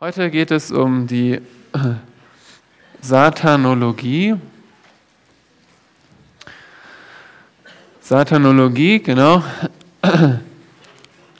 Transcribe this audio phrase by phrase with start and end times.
[0.00, 1.40] Heute geht es um die
[3.00, 4.34] Satanologie.
[8.00, 9.44] Satanologie, genau.
[10.02, 10.40] Haben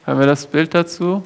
[0.06, 1.24] wir das Bild dazu?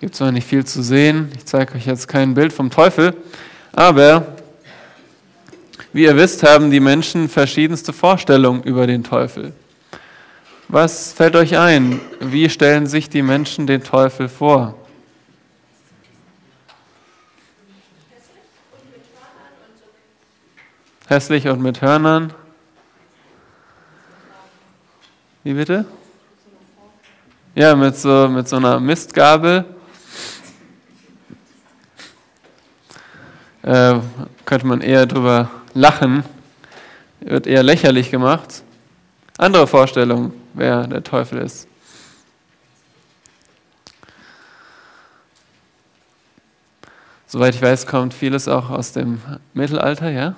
[0.00, 3.14] Gibt zwar nicht viel zu sehen, ich zeige euch jetzt kein Bild vom Teufel,
[3.72, 4.38] aber
[5.92, 9.52] wie ihr wisst, haben die Menschen verschiedenste Vorstellungen über den Teufel.
[10.70, 11.98] Was fällt euch ein?
[12.20, 14.74] Wie stellen sich die Menschen den Teufel vor?
[21.06, 22.34] Hässlich und mit Hörnern.
[25.42, 25.86] Wie bitte?
[27.54, 29.64] Ja, mit so, mit so einer Mistgabel.
[33.62, 34.00] Äh,
[34.44, 36.24] könnte man eher drüber lachen.
[37.20, 38.62] Wird eher lächerlich gemacht.
[39.38, 41.68] Andere Vorstellungen, wer der Teufel ist.
[47.26, 49.20] Soweit ich weiß, kommt vieles auch aus dem
[49.52, 50.34] Mittelalter, ja?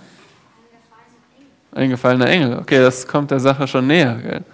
[1.73, 2.59] Eingefallener Engel.
[2.59, 4.17] Okay, das kommt der Sache schon näher.
[4.17, 4.45] Gell?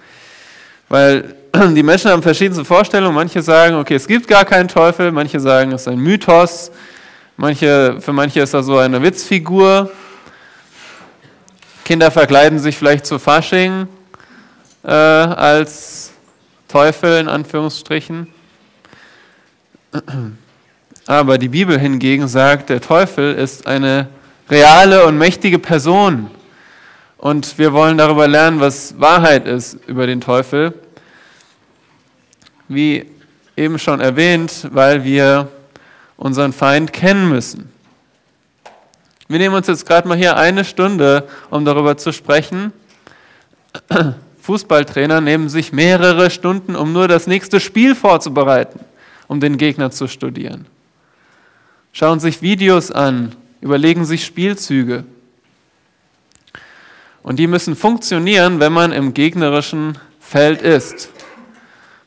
[0.89, 1.35] Weil
[1.75, 3.15] die Menschen haben verschiedene Vorstellungen.
[3.15, 5.11] Manche sagen, okay, es gibt gar keinen Teufel.
[5.13, 6.71] Manche sagen, es ist ein Mythos.
[7.39, 9.91] Manche, für manche ist er so eine Witzfigur.
[11.87, 13.89] Kinder verkleiden sich vielleicht zu Fasching
[14.87, 16.13] äh, als
[16.69, 18.29] Teufel in Anführungsstrichen.
[21.07, 24.09] Aber die Bibel hingegen sagt, der Teufel ist eine
[24.49, 26.31] reale und mächtige Person.
[27.19, 30.75] Und wir wollen darüber lernen, was Wahrheit ist über den Teufel.
[32.69, 33.07] Wie
[33.57, 35.49] eben schon erwähnt, weil wir
[36.17, 37.73] unseren Feind kennen müssen.
[39.29, 42.73] Wir nehmen uns jetzt gerade mal hier eine Stunde, um darüber zu sprechen.
[44.47, 48.79] Fußballtrainer nehmen sich mehrere Stunden, um nur das nächste Spiel vorzubereiten,
[49.27, 50.67] um den Gegner zu studieren.
[51.93, 55.03] Schauen sich Videos an, überlegen sich Spielzüge.
[57.25, 61.11] Und die müssen funktionieren, wenn man im gegnerischen Feld ist.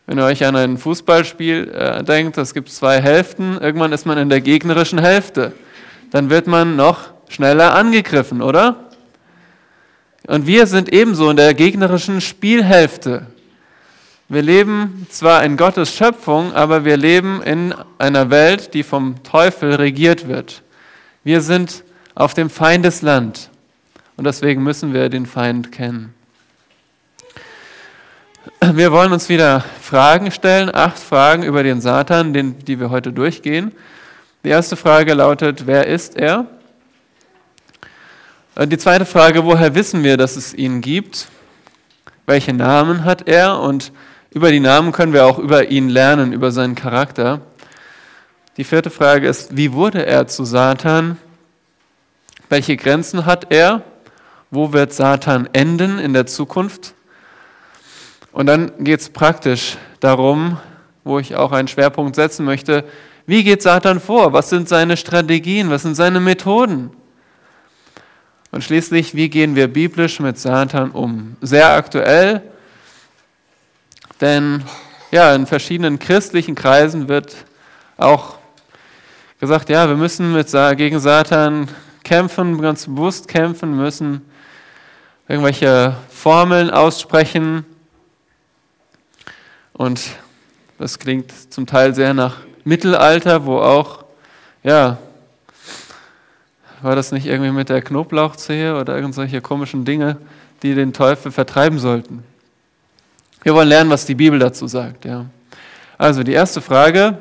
[0.05, 4.17] Wenn ihr euch an ein Fußballspiel äh, denkt, es gibt zwei Hälften, irgendwann ist man
[4.17, 5.51] in der gegnerischen Hälfte.
[6.11, 8.88] Dann wird man noch schneller angegriffen, oder?
[10.27, 13.27] Und wir sind ebenso in der gegnerischen Spielhälfte.
[14.27, 19.73] Wir leben zwar in Gottes Schöpfung, aber wir leben in einer Welt, die vom Teufel
[19.75, 20.61] regiert wird.
[21.23, 23.49] Wir sind auf dem Feindesland
[24.17, 26.13] und deswegen müssen wir den Feind kennen.
[28.61, 33.11] Wir wollen uns wieder Fragen stellen, acht Fragen über den Satan, den, die wir heute
[33.11, 33.71] durchgehen.
[34.43, 36.45] Die erste Frage lautet, wer ist er?
[38.55, 41.27] Äh, die zweite Frage, woher wissen wir, dass es ihn gibt?
[42.25, 43.59] Welche Namen hat er?
[43.59, 43.91] Und
[44.31, 47.41] über die Namen können wir auch über ihn lernen, über seinen Charakter.
[48.57, 51.17] Die vierte Frage ist, wie wurde er zu Satan?
[52.49, 53.83] Welche Grenzen hat er?
[54.51, 56.93] Wo wird Satan enden in der Zukunft?
[58.31, 60.57] Und dann geht es praktisch darum,
[61.03, 62.83] wo ich auch einen Schwerpunkt setzen möchte,
[63.25, 64.33] wie geht Satan vor?
[64.33, 65.69] Was sind seine Strategien?
[65.69, 66.91] Was sind seine Methoden?
[68.51, 71.37] Und schließlich, wie gehen wir biblisch mit Satan um?
[71.41, 72.41] Sehr aktuell,
[74.21, 74.63] denn
[75.11, 77.35] ja, in verschiedenen christlichen Kreisen wird
[77.97, 78.35] auch
[79.39, 81.67] gesagt, ja, wir müssen mit, gegen Satan
[82.03, 84.21] kämpfen, ganz bewusst kämpfen, müssen
[85.27, 87.65] irgendwelche Formeln aussprechen.
[89.73, 90.01] Und
[90.77, 94.03] das klingt zum Teil sehr nach Mittelalter, wo auch
[94.63, 94.97] ja,
[96.81, 100.17] war das nicht irgendwie mit der Knoblauchzehe oder irgendwelche komischen Dinge,
[100.63, 102.23] die den Teufel vertreiben sollten?
[103.43, 105.05] Wir wollen lernen, was die Bibel dazu sagt.
[105.05, 105.25] Ja.
[105.97, 107.17] Also die erste Frage,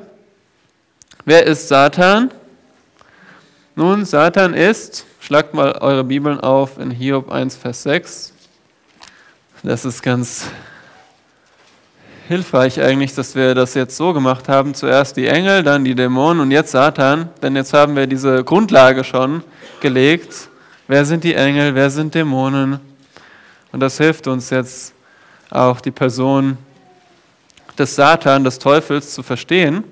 [1.24, 2.30] wer ist Satan?
[3.74, 8.32] Nun, Satan ist, schlagt mal eure Bibeln auf in Hiob 1, Vers 6.
[9.62, 10.50] Das ist ganz
[12.28, 14.75] hilfreich eigentlich, dass wir das jetzt so gemacht haben.
[14.75, 17.31] Zuerst die Engel, dann die Dämonen und jetzt Satan.
[17.41, 19.43] Denn jetzt haben wir diese Grundlage schon
[19.81, 20.50] gelegt.
[20.88, 21.75] Wer sind die Engel?
[21.75, 22.81] Wer sind Dämonen?
[23.73, 24.93] Und das hilft uns jetzt
[25.49, 26.58] auch die Person
[27.79, 29.82] des Satan, des Teufels zu verstehen.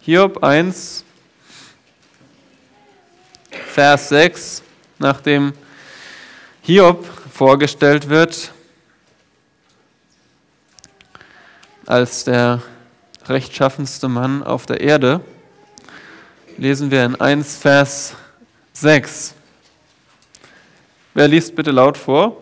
[0.00, 1.04] Hiob 1,
[3.50, 4.62] Vers 6,
[4.98, 5.52] nachdem
[6.62, 8.52] Hiob vorgestellt wird,
[11.86, 12.62] als der
[13.26, 15.20] rechtschaffenste Mann auf der Erde,
[16.58, 18.14] lesen wir in 1 Vers
[18.72, 19.34] 6.
[21.14, 22.36] Wer liest bitte laut vor?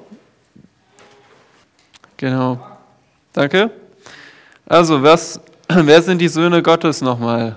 [2.16, 2.58] Genau.
[3.32, 3.70] Danke.
[4.66, 7.56] Also, was, wer sind die Söhne Gottes nochmal?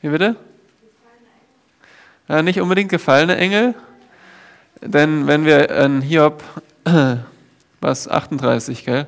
[0.00, 0.36] Wie bitte?
[2.28, 3.74] Ja, nicht unbedingt gefallene Engel,
[4.80, 6.42] denn wenn wir an Hiob,
[7.80, 9.06] was 38, gell,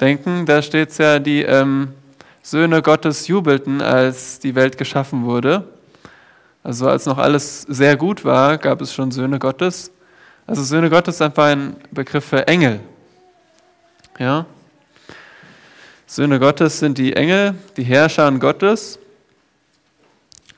[0.00, 1.88] denken, da steht es ja, die ähm,
[2.42, 5.64] Söhne Gottes jubelten, als die Welt geschaffen wurde.
[6.62, 9.90] Also als noch alles sehr gut war, gab es schon Söhne Gottes.
[10.46, 12.80] Also Söhne Gottes ist einfach ein Begriff für Engel.
[14.18, 14.46] Ja?
[16.06, 18.98] Söhne Gottes sind die Engel, die Herrscher Gottes.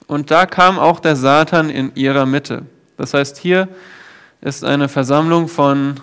[0.07, 2.63] Und da kam auch der Satan in ihrer Mitte.
[2.97, 3.69] Das heißt, hier
[4.41, 6.01] ist eine Versammlung von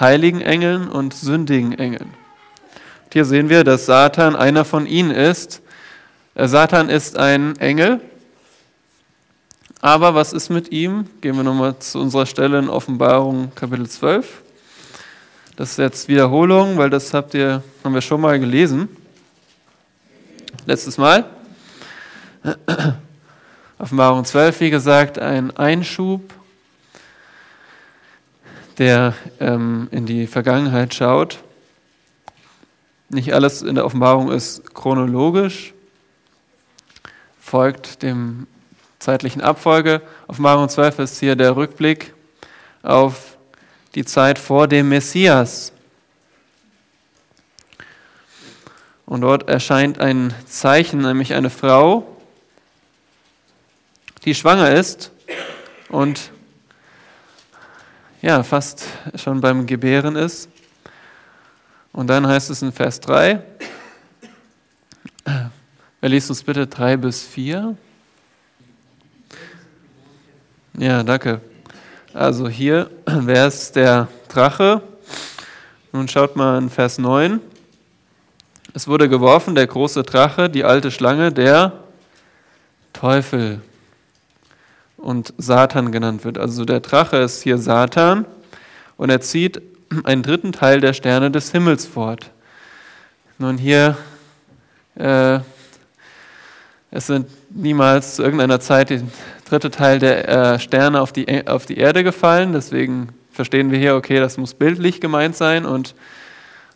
[0.00, 2.10] heiligen Engeln und sündigen Engeln.
[3.04, 5.62] Und hier sehen wir, dass Satan einer von ihnen ist.
[6.34, 8.00] Äh, Satan ist ein Engel.
[9.82, 11.06] Aber was ist mit ihm?
[11.20, 14.42] Gehen wir nochmal zu unserer Stelle in Offenbarung Kapitel 12.
[15.56, 18.88] Das ist jetzt Wiederholung, weil das habt ihr, haben wir schon mal gelesen.
[20.66, 21.24] Letztes Mal.
[23.78, 26.34] Offenbarung 12, wie gesagt, ein Einschub,
[28.80, 31.40] der ähm, in die Vergangenheit schaut.
[33.10, 35.74] Nicht alles in der Offenbarung ist chronologisch,
[37.38, 38.46] folgt dem
[38.98, 40.00] zeitlichen Abfolge.
[40.28, 42.14] Offenbarung 12 ist hier der Rückblick
[42.82, 43.36] auf
[43.94, 45.74] die Zeit vor dem Messias.
[49.04, 52.16] Und dort erscheint ein Zeichen, nämlich eine Frau,
[54.24, 55.10] die schwanger ist
[55.90, 56.30] und
[58.22, 58.84] ja, fast
[59.16, 60.48] schon beim Gebären ist.
[61.92, 63.42] Und dann heißt es in Vers 3,
[66.00, 67.76] wer liest uns bitte 3 bis 4?
[70.74, 71.40] Ja, danke.
[72.14, 74.82] Also hier wäre es der Drache.
[75.92, 77.40] Nun schaut mal in Vers 9.
[78.72, 81.72] Es wurde geworfen, der große Drache, die alte Schlange, der
[82.92, 83.60] Teufel
[85.00, 86.38] und Satan genannt wird.
[86.38, 88.26] Also der Drache ist hier Satan
[88.96, 89.62] und er zieht
[90.04, 92.30] einen dritten Teil der Sterne des Himmels fort.
[93.38, 93.96] Nun hier,
[94.96, 95.40] äh,
[96.90, 99.02] es sind niemals zu irgendeiner Zeit die
[99.48, 103.96] dritte Teil der äh, Sterne auf die, auf die Erde gefallen, deswegen verstehen wir hier,
[103.96, 105.94] okay, das muss bildlich gemeint sein und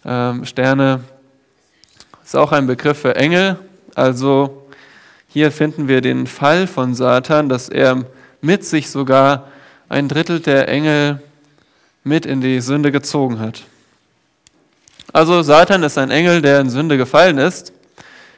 [0.04, 1.00] ähm, Sterne
[2.24, 3.58] ist auch ein Begriff für Engel,
[3.94, 4.63] also
[5.34, 8.04] hier finden wir den Fall von Satan, dass er
[8.40, 9.48] mit sich sogar
[9.88, 11.20] ein Drittel der Engel
[12.04, 13.64] mit in die Sünde gezogen hat.
[15.12, 17.72] Also Satan ist ein Engel, der in Sünde gefallen ist.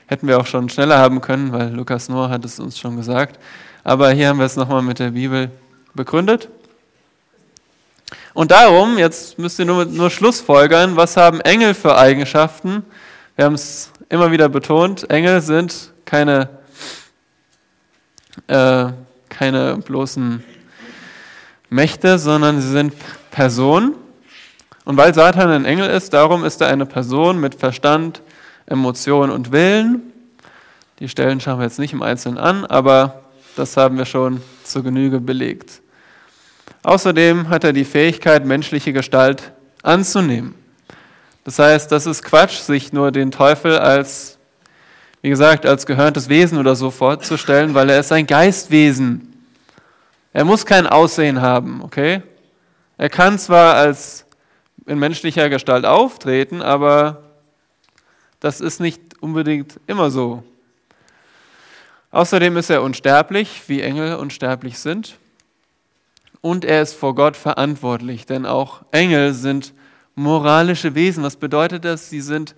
[0.07, 3.39] Hätten wir auch schon schneller haben können, weil Lukas Noah hat es uns schon gesagt.
[3.85, 5.51] Aber hier haben wir es nochmal mit der Bibel
[5.93, 6.49] begründet.
[8.33, 12.87] Und darum, jetzt müsst ihr nur, nur Schlussfolgern, was haben Engel für Eigenschaften?
[13.35, 16.49] Wir haben es immer wieder betont, Engel sind keine,
[18.47, 18.87] äh,
[19.29, 20.43] keine bloßen
[21.69, 22.95] Mächte, sondern sie sind
[23.31, 23.95] Personen.
[24.85, 28.23] Und weil Satan ein Engel ist, darum ist er eine Person mit Verstand,
[28.67, 30.13] Emotion und Willen.
[31.01, 33.23] Die Stellen schauen wir jetzt nicht im Einzelnen an, aber
[33.57, 35.83] das haben wir schon zur Genüge belegt.
[36.83, 39.53] Außerdem hat er die Fähigkeit, menschliche Gestalt
[39.83, 40.55] anzunehmen.
[41.45, 44.36] Das heißt, das ist Quatsch, sich nur den Teufel als,
[45.27, 49.35] wie gesagt, als gehörntes Wesen oder so vorzustellen, weil er ist ein Geistwesen.
[50.33, 52.23] Er muss kein Aussehen haben, okay?
[52.97, 54.25] Er kann zwar als
[54.87, 57.25] in menschlicher Gestalt auftreten, aber
[58.39, 60.45] das ist nicht unbedingt immer so.
[62.13, 65.19] Außerdem ist er unsterblich, wie Engel unsterblich sind.
[66.41, 69.75] Und er ist vor Gott verantwortlich, denn auch Engel sind
[70.15, 71.25] moralische Wesen.
[71.25, 72.11] Was bedeutet das?
[72.11, 72.55] Sie sind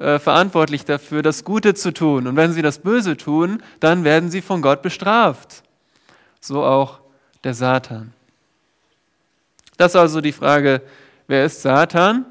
[0.00, 2.26] äh, verantwortlich dafür, das Gute zu tun.
[2.26, 5.62] Und wenn sie das Böse tun, dann werden sie von Gott bestraft.
[6.40, 7.00] So auch
[7.44, 8.14] der Satan.
[9.76, 10.80] Das ist also die Frage,
[11.26, 12.24] wer ist Satan?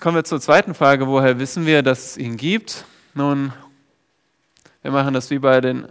[0.00, 2.86] Kommen wir zur zweiten Frage, woher wissen wir, dass es ihn gibt?
[3.12, 3.52] Nun,
[4.80, 5.86] wir machen das wie bei den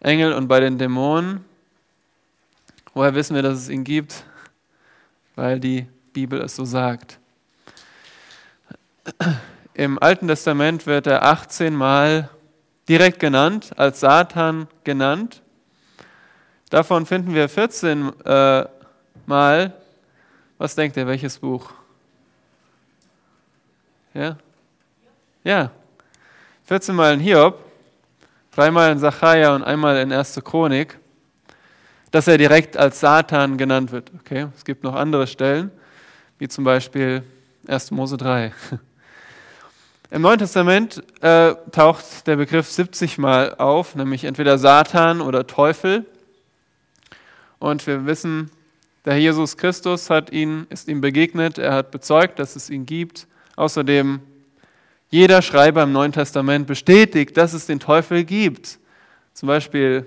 [0.00, 1.42] Engeln und bei den Dämonen.
[2.92, 4.24] Woher wissen wir, dass es ihn gibt?
[5.36, 7.18] Weil die Bibel es so sagt.
[9.74, 12.30] Im Alten Testament wird er 18 Mal
[12.88, 15.42] direkt genannt, als Satan genannt.
[16.70, 18.64] Davon finden wir 14 äh,
[19.26, 19.74] Mal.
[20.58, 21.70] Was denkt ihr, welches Buch?
[24.14, 24.36] Ja?
[25.44, 25.70] Ja,
[26.64, 27.64] 14 Mal in Hiob,
[28.50, 30.40] dreimal in Sacharja und einmal in 1.
[30.44, 30.98] Chronik,
[32.10, 34.10] dass er direkt als Satan genannt wird.
[34.20, 35.70] Okay, es gibt noch andere Stellen.
[36.38, 37.22] wie zum Beispiel
[37.66, 37.90] 1.
[37.90, 38.52] Mose 3.
[40.10, 46.06] Im Neuen Testament äh, taucht der Begriff 70 Mal auf, nämlich entweder Satan oder Teufel.
[47.58, 48.50] Und wir wissen,
[49.04, 53.26] der Jesus Christus hat ihn, ist ihm begegnet, er hat bezeugt, dass es ihn gibt.
[53.56, 54.20] Außerdem
[55.10, 58.78] jeder Schreiber im Neuen Testament bestätigt, dass es den Teufel gibt.
[59.34, 60.06] Zum Beispiel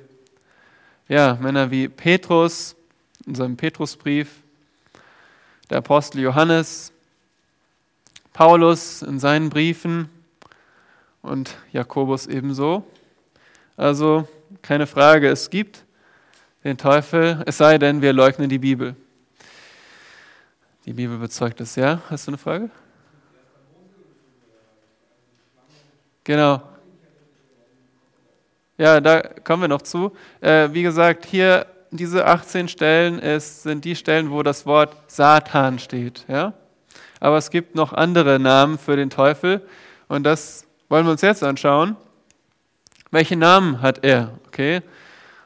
[1.07, 2.75] ja, Männer wie Petrus
[3.27, 4.29] in seinem Petrusbrief,
[5.69, 6.90] der Apostel Johannes,
[8.41, 10.09] Paulus in seinen Briefen
[11.21, 12.83] und Jakobus ebenso.
[13.77, 14.27] Also
[14.63, 15.85] keine Frage, es gibt
[16.63, 18.95] den Teufel, es sei denn, wir leugnen die Bibel.
[20.87, 22.01] Die Bibel bezeugt es, ja?
[22.09, 22.71] Hast du eine Frage?
[26.23, 26.63] Genau.
[28.75, 30.13] Ja, da kommen wir noch zu.
[30.39, 35.77] Äh, wie gesagt, hier diese 18 Stellen ist, sind die Stellen, wo das Wort Satan
[35.77, 36.25] steht.
[36.27, 36.55] Ja?
[37.21, 39.61] Aber es gibt noch andere Namen für den Teufel
[40.09, 41.95] und das wollen wir uns jetzt anschauen.
[43.11, 44.31] Welche Namen hat er?
[44.47, 44.81] Okay?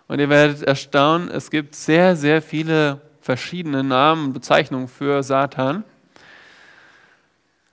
[0.08, 5.84] Und ihr werdet erstaunen, es gibt sehr, sehr viele verschiedene Namen und Bezeichnungen für Satan.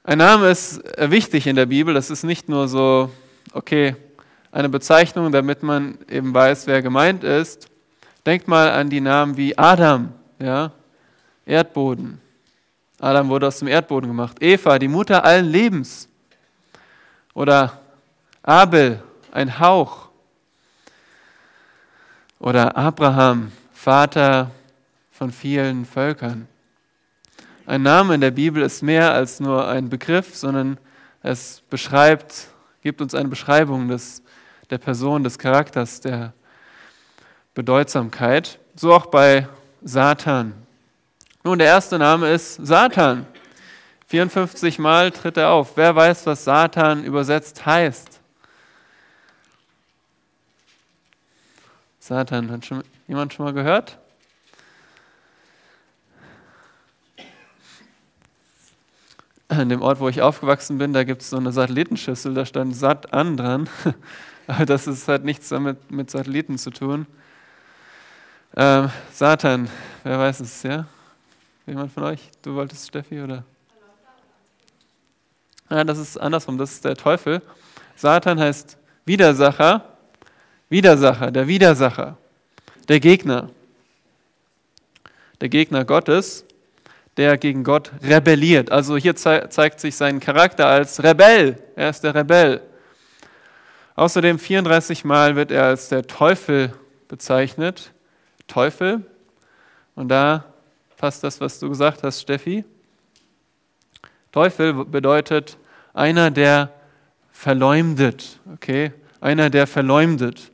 [0.03, 1.95] Ein Name ist wichtig in der Bibel.
[1.95, 3.11] Das ist nicht nur so,
[3.53, 3.95] okay,
[4.51, 7.69] eine Bezeichnung, damit man eben weiß, wer gemeint ist.
[8.27, 10.73] Denkt mal an die Namen wie Adam, ja,
[11.47, 12.22] Erdboden.
[13.03, 14.37] Adam wurde aus dem Erdboden gemacht.
[14.41, 16.09] Eva, die Mutter allen Lebens.
[17.35, 17.81] Oder
[18.45, 20.09] Abel, ein Hauch.
[22.39, 24.53] Oder Abraham, Vater
[25.11, 26.47] von vielen Völkern.
[27.67, 30.79] Ein Name in der Bibel ist mehr als nur ein Begriff, sondern
[31.25, 32.47] es beschreibt,
[32.83, 34.23] gibt uns eine Beschreibung des,
[34.71, 36.35] der Person, des Charakters, der
[37.55, 38.61] Bedeutsamkeit.
[38.77, 39.49] So auch bei
[39.83, 40.62] Satan.
[41.45, 43.27] Nun, der erste Name ist Satan.
[44.07, 45.77] 54 Mal tritt er auf.
[45.77, 48.21] Wer weiß, was Satan übersetzt heißt?
[51.99, 53.99] Satan, hat schon, jemand schon mal gehört?
[59.49, 62.77] An dem Ort, wo ich aufgewachsen bin, da gibt es so eine Satellitenschüssel, da stand
[62.77, 63.69] Sat an dran.
[64.47, 67.07] Aber das ist, hat nichts damit mit Satelliten zu tun.
[68.57, 69.69] Ähm, Satan,
[70.05, 70.87] wer weiß es, ja?
[71.67, 72.21] Jemand von euch?
[72.43, 73.45] Du wolltest Steffi oder?
[75.71, 77.41] Ja, das ist andersrum, das ist der Teufel.
[77.95, 79.85] Satan heißt Widersacher,
[80.69, 82.17] Widersacher, der Widersacher,
[82.89, 83.49] der Gegner.
[85.41, 86.45] Der Gegner Gottes,
[87.17, 88.71] der gegen Gott rebelliert.
[88.73, 91.63] Also hier ze zeigt sich sein Charakter als Rebell.
[91.77, 92.61] Er ist der Rebell.
[93.95, 96.73] Außerdem 34 Mal wird er als der Teufel
[97.09, 97.93] bezeichnet.
[98.47, 99.05] Teufel.
[99.95, 100.52] Und da
[101.03, 102.65] passt das, was du gesagt hast, Steffi.
[104.31, 105.59] Teufel bedeutet
[105.93, 106.71] einer, der
[107.33, 108.39] verleumdet.
[108.55, 108.93] Okay?
[109.21, 110.53] Einer, der verleumdet.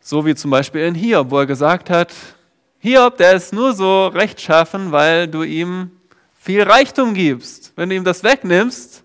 [0.00, 2.14] So wie zum Beispiel in Hiob, wo er gesagt hat,
[2.78, 5.90] Hiob, der ist nur so rechtschaffen, weil du ihm
[6.38, 7.72] viel Reichtum gibst.
[7.74, 9.02] Wenn du ihm das wegnimmst,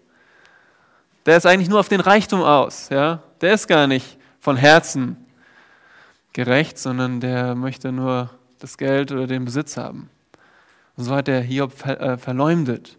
[1.26, 2.90] der ist eigentlich nur auf den Reichtum aus.
[2.90, 3.24] Ja?
[3.42, 5.25] Der ist gar nicht von Herzen
[6.36, 10.10] gerecht, sondern der möchte nur das Geld oder den Besitz haben.
[10.98, 12.98] Und so hat der Hiob äh, verleumdet.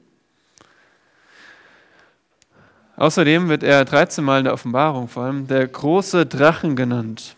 [2.97, 7.37] Außerdem wird er 13 Mal in der Offenbarung vor allem der große Drachen genannt.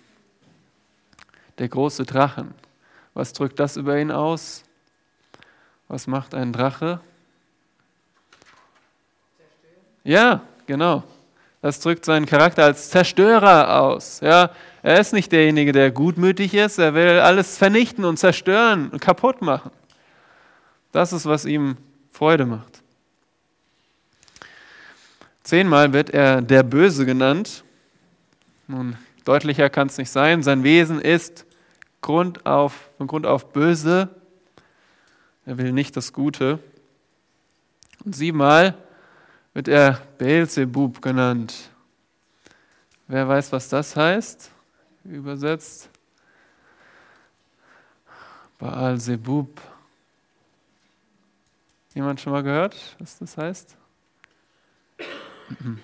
[1.58, 2.54] Der große Drachen.
[3.14, 4.62] Was drückt das über ihn aus?
[5.88, 7.00] Was macht ein Drache?
[10.04, 11.02] Ja, genau.
[11.60, 14.20] Das drückt seinen Charakter als Zerstörer aus.
[14.20, 14.50] Ja,
[14.82, 16.78] er ist nicht derjenige, der gutmütig ist.
[16.78, 19.70] Er will alles vernichten und zerstören und kaputt machen.
[20.92, 21.76] Das ist, was ihm
[22.12, 22.82] Freude macht.
[25.42, 27.64] Zehnmal wird er der Böse genannt.
[28.68, 30.42] Nun, deutlicher kann es nicht sein.
[30.42, 31.44] Sein Wesen ist
[32.02, 34.08] Grund auf, von Grund auf böse.
[35.44, 36.60] Er will nicht das Gute.
[38.04, 38.74] Und siebenmal
[39.54, 41.70] wird er Beelzebub genannt.
[43.06, 44.50] Wer weiß, was das heißt?
[45.04, 45.88] Übersetzt.
[48.58, 49.60] Baal Zebub.
[51.94, 53.76] Jemand schon mal gehört, was das heißt?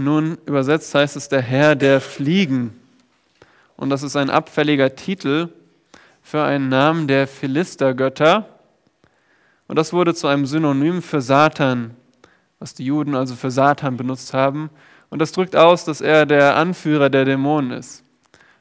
[0.00, 2.78] Nun, übersetzt heißt es der Herr der Fliegen.
[3.76, 5.50] Und das ist ein abfälliger Titel
[6.26, 8.48] für einen Namen der Philistergötter.
[9.68, 11.94] Und das wurde zu einem Synonym für Satan,
[12.58, 14.70] was die Juden also für Satan benutzt haben.
[15.08, 18.02] Und das drückt aus, dass er der Anführer der Dämonen ist.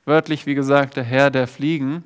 [0.05, 2.03] Wörtlich, wie gesagt, der Herr der Fliegen.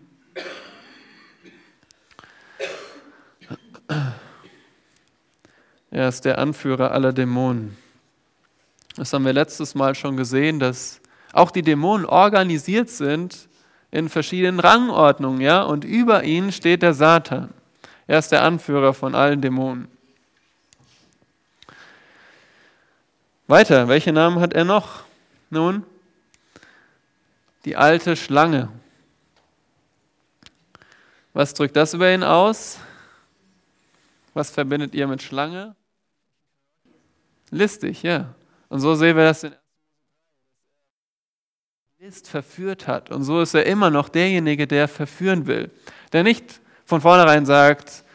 [5.92, 7.76] Er ist der Anführer aller Dämonen.
[8.96, 11.02] Das haben wir letztes Mal schon gesehen, dass
[11.34, 13.49] auch die Dämonen organisiert sind
[13.92, 17.54] in verschiedenen Rangordnungen, ja, und über ihnen steht der Satan.
[18.08, 19.88] Er ist der Anführer von allen Dämonen.
[23.48, 25.04] Weiter, welche Namen hat er noch?
[25.50, 25.84] Nun,
[27.66, 28.70] die alte Schlange.
[31.34, 32.80] Was drückt das über ihn aus?
[34.36, 35.76] Was verbindet ihr mit Schlange?
[37.50, 38.36] Listig, ja.
[38.70, 39.56] Und so sehen wir das in
[42.02, 43.12] List verführt hat.
[43.12, 45.70] Und so ist er immer noch derjenige, der verführen will.
[46.14, 48.06] Der nicht von vornherein sagt,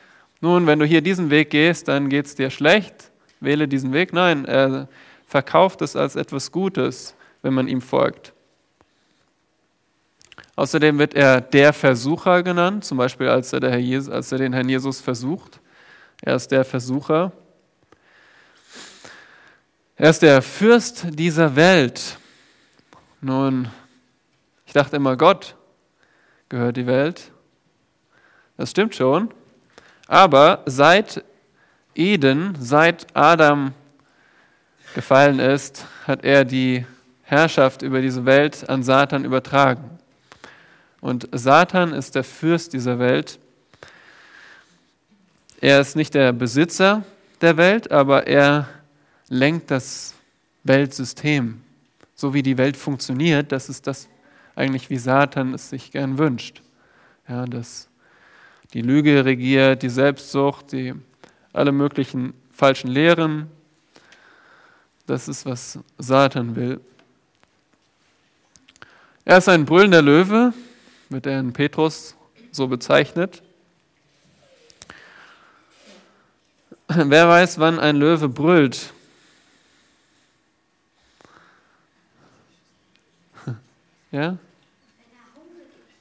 [0.41, 3.11] nun, wenn du hier diesen Weg gehst, dann geht es dir schlecht,
[3.41, 4.15] wähle diesen Weg.
[4.15, 4.89] Nein, er
[5.27, 8.33] verkauft es als etwas Gutes, wenn man ihm folgt.
[10.57, 14.71] Außerdem wird er der Versucher genannt, zum Beispiel als er, Jesus, als er den Herrn
[14.71, 15.61] Jesus versucht.
[16.23, 17.33] Er ist der Versucher.
[19.97, 22.19] Er ist der Fürst dieser Welt.
[23.25, 23.69] Nun,
[24.67, 25.57] ich dachte immer, Gott
[26.51, 27.33] gehört die Welt.
[28.59, 29.33] Das stimmt schon.
[30.07, 31.25] Aber seit
[31.95, 33.73] Eden, seit Adam
[34.95, 36.85] gefallen ist, hat er die
[37.23, 39.99] Herrschaft über diese Welt an Satan übertragen.
[41.01, 43.39] Und Satan ist der Fürst dieser Welt.
[45.63, 47.05] Er ist nicht der Besitzer
[47.41, 48.69] der Welt, aber er
[49.31, 50.13] lenkt das
[50.63, 51.64] Weltsystem.
[52.15, 54.09] So wie die Welt funktioniert, das ist das
[54.55, 56.63] eigentlich, wie Satan es sich gern wünscht.
[57.29, 57.89] Ja, dass
[58.73, 60.95] die Lüge regiert, die Selbstsucht, die
[61.53, 63.49] alle möglichen falschen Lehren.
[65.07, 66.81] Das ist, was Satan will.
[69.25, 70.53] Er ist ein brüllender Löwe,
[71.09, 72.15] wird er in Petrus
[72.51, 73.43] so bezeichnet.
[76.89, 78.93] Wer weiß, wann ein Löwe brüllt?
[84.15, 84.37] Ja?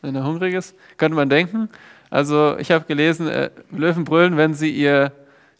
[0.04, 1.67] Wenn er hungrig ist, könnte man denken.
[2.12, 5.12] Also ich habe gelesen, äh, Löwen brüllen, wenn sie ihr,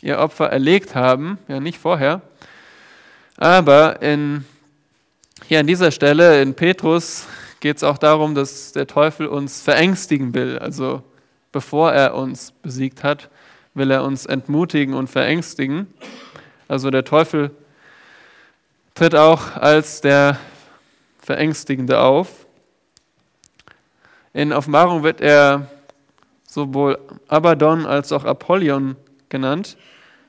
[0.04, 2.22] ihr Opfer erlegt haben, ja nicht vorher.
[3.38, 4.46] Aber in,
[5.48, 7.26] hier an dieser Stelle in Petrus
[7.60, 10.60] geht es auch darum, dass der Teufel uns verängstigen will.
[10.60, 11.02] Also
[11.52, 13.32] bevor er uns besiegt hat,
[13.74, 15.92] will er uns entmutigen und verängstigen.
[16.68, 17.50] Also der Teufel
[18.94, 20.38] tritt auch als der
[21.24, 22.43] Verängstigende auf.
[24.34, 25.68] In Offenbarung wird er
[26.48, 28.96] sowohl Abaddon als auch Apollyon
[29.30, 29.78] genannt.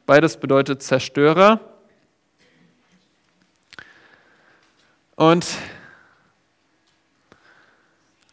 [0.05, 1.59] Beides bedeutet Zerstörer.
[5.17, 5.47] Und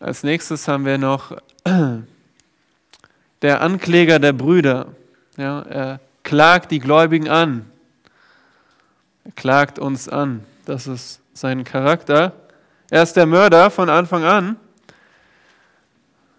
[0.01, 1.37] als nächstes haben wir noch
[3.41, 4.87] der Ankläger der Brüder.
[5.37, 7.71] Ja, er klagt die Gläubigen an.
[9.23, 10.43] Er klagt uns an.
[10.65, 12.33] Das ist sein Charakter.
[12.89, 14.57] Er ist der Mörder von Anfang an.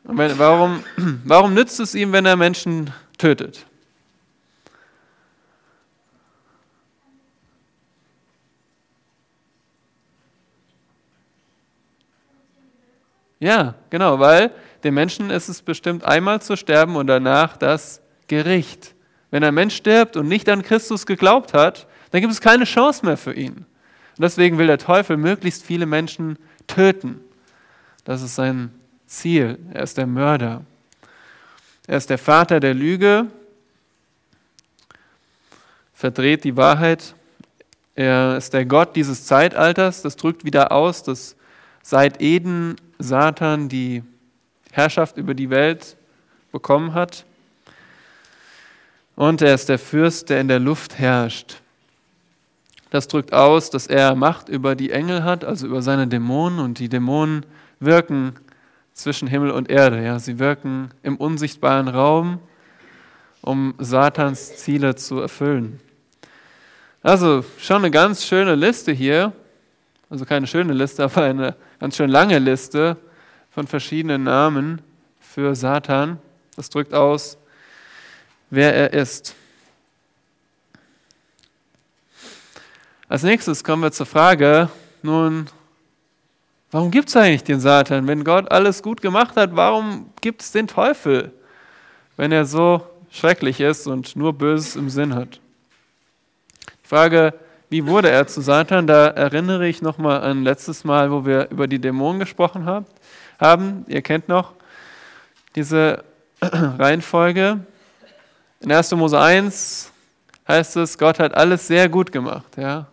[0.05, 0.83] Wenn, warum,
[1.25, 3.67] warum nützt es ihm, wenn er Menschen tötet?
[13.39, 14.53] Ja, genau, weil
[14.85, 18.95] dem Menschen ist es bestimmt einmal zu sterben und danach das Gericht.
[19.33, 23.05] Wenn ein Mensch stirbt und nicht an Christus geglaubt hat, dann gibt es keine Chance
[23.05, 23.67] mehr für ihn.
[24.17, 26.39] Und deswegen will der Teufel möglichst viele Menschen
[26.69, 27.21] töten.
[28.05, 28.71] Das ist sein
[29.13, 29.59] Ziel.
[29.73, 30.65] Er ist der Mörder.
[31.87, 33.27] Er ist der Vater der Lüge,
[35.93, 37.15] verdreht die Wahrheit.
[37.95, 40.03] Er ist der Gott dieses Zeitalters.
[40.03, 41.37] Das drückt wieder aus, dass
[41.83, 44.03] seit Eden Satan die
[44.71, 45.97] Herrschaft über die Welt
[46.51, 47.25] bekommen hat.
[49.15, 51.61] Und er ist der Fürst, der in der Luft herrscht.
[52.91, 56.59] Das drückt aus, dass er Macht über die Engel hat, also über seine Dämonen.
[56.59, 57.45] Und die Dämonen
[57.81, 58.37] wirken
[58.95, 60.03] zwischen Himmel und Erde.
[60.03, 62.41] Ja, sie wirken im unsichtbaren Raum,
[63.41, 65.81] um Satans Ziele zu erfüllen.
[67.03, 69.33] Also schon eine ganz schöne Liste hier.
[70.09, 72.97] Also keine schöne Liste, aber eine ganz schön lange Liste
[73.51, 74.83] von verschiedenen Namen
[75.19, 76.19] für Satan.
[76.55, 77.39] Das drückt aus,
[78.51, 79.35] wer er ist.
[83.09, 84.71] Als nächstes kommen wir zur Frage,
[85.03, 85.47] nun,
[86.73, 88.09] warum gibt es eigentlich den Satan?
[88.09, 91.33] Wenn Gott alles gut gemacht hat, warum gibt es den Teufel,
[92.17, 95.39] wenn er so schrecklich ist und nur Böses im Sinn hat?
[96.83, 97.35] Die Frage,
[97.73, 98.87] Wie wurde er zu Satan?
[98.87, 102.67] Da erinnere ich nochmal an letztes Mal, wo wir über die Dämonen gesprochen
[103.41, 103.87] haben.
[103.89, 104.53] Ihr kennt noch
[105.55, 106.05] diese
[106.43, 107.61] Reihenfolge.
[108.61, 108.91] In 1.
[108.93, 109.91] Mose 1
[110.47, 112.59] heißt es, Gott hat alles sehr gut gemacht.
[112.59, 112.89] Ja?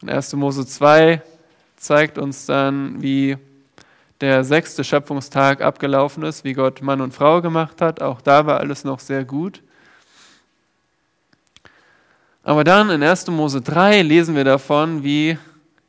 [0.00, 0.32] Und 1.
[0.32, 1.20] Mose 2
[1.80, 3.38] zeigt uns dann, wie
[4.20, 8.02] der sechste Schöpfungstag abgelaufen ist, wie Gott Mann und Frau gemacht hat.
[8.02, 9.62] Auch da war alles noch sehr gut.
[12.42, 13.28] Aber dann in 1.
[13.28, 15.38] Mose 3 lesen wir davon, wie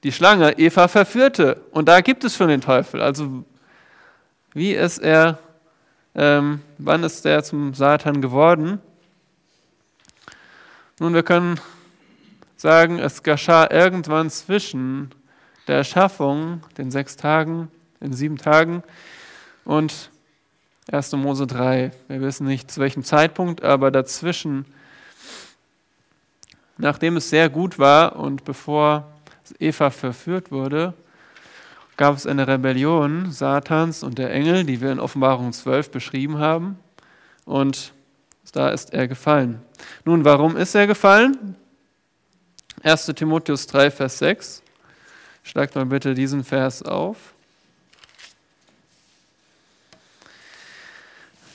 [0.03, 1.61] die Schlange Eva verführte.
[1.71, 3.01] Und da gibt es schon den Teufel.
[3.01, 3.43] Also
[4.53, 5.39] wie ist er,
[6.15, 8.79] ähm, wann ist er zum Satan geworden?
[10.99, 11.59] Nun, wir können
[12.55, 15.11] sagen, es geschah irgendwann zwischen
[15.67, 17.69] der Erschaffung, den sechs Tagen,
[17.99, 18.83] in sieben Tagen
[19.63, 20.09] und
[20.91, 21.13] 1.
[21.13, 21.91] Mose 3.
[22.07, 24.65] Wir wissen nicht zu welchem Zeitpunkt, aber dazwischen,
[26.77, 29.07] nachdem es sehr gut war und bevor
[29.59, 30.93] Eva verführt wurde,
[31.97, 36.79] gab es eine Rebellion Satans und der Engel, die wir in Offenbarung 12 beschrieben haben.
[37.45, 37.93] Und
[38.53, 39.61] da ist er gefallen.
[40.03, 41.55] Nun, warum ist er gefallen?
[42.83, 43.05] 1.
[43.15, 44.63] Timotheus 3, Vers 6.
[45.43, 47.33] Schlagt mal bitte diesen Vers auf.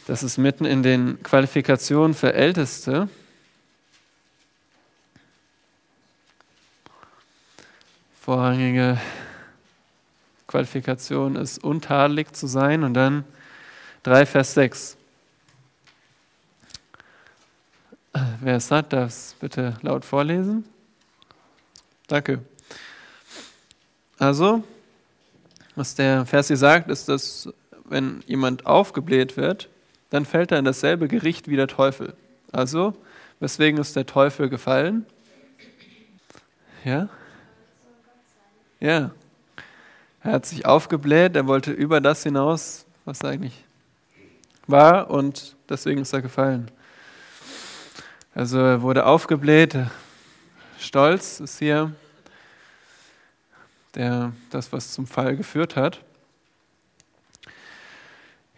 [0.06, 3.08] Das ist mitten in den Qualifikationen für Älteste.
[8.20, 9.00] Vorrangige
[10.46, 12.84] Qualifikation ist, untadelig zu sein.
[12.84, 13.24] Und dann
[14.04, 14.96] 3 Vers 6.
[18.40, 20.64] Wer es hat, darf es bitte laut vorlesen.
[22.06, 22.44] Danke.
[24.18, 24.64] Also,
[25.74, 27.48] was der Vers hier sagt, ist, dass
[27.84, 29.68] wenn jemand aufgebläht wird,
[30.10, 32.14] dann fällt er in dasselbe Gericht wie der Teufel.
[32.52, 32.94] Also,
[33.40, 35.04] weswegen ist der Teufel gefallen?
[36.84, 37.08] Ja?
[38.80, 39.10] Ja.
[40.22, 43.64] Er hat sich aufgebläht, er wollte über das hinaus, was eigentlich
[44.66, 46.70] war, und deswegen ist er gefallen.
[48.34, 49.76] Also er wurde aufgebläht,
[50.78, 51.92] Stolz ist hier
[53.96, 56.00] der, das, was zum Fall geführt hat.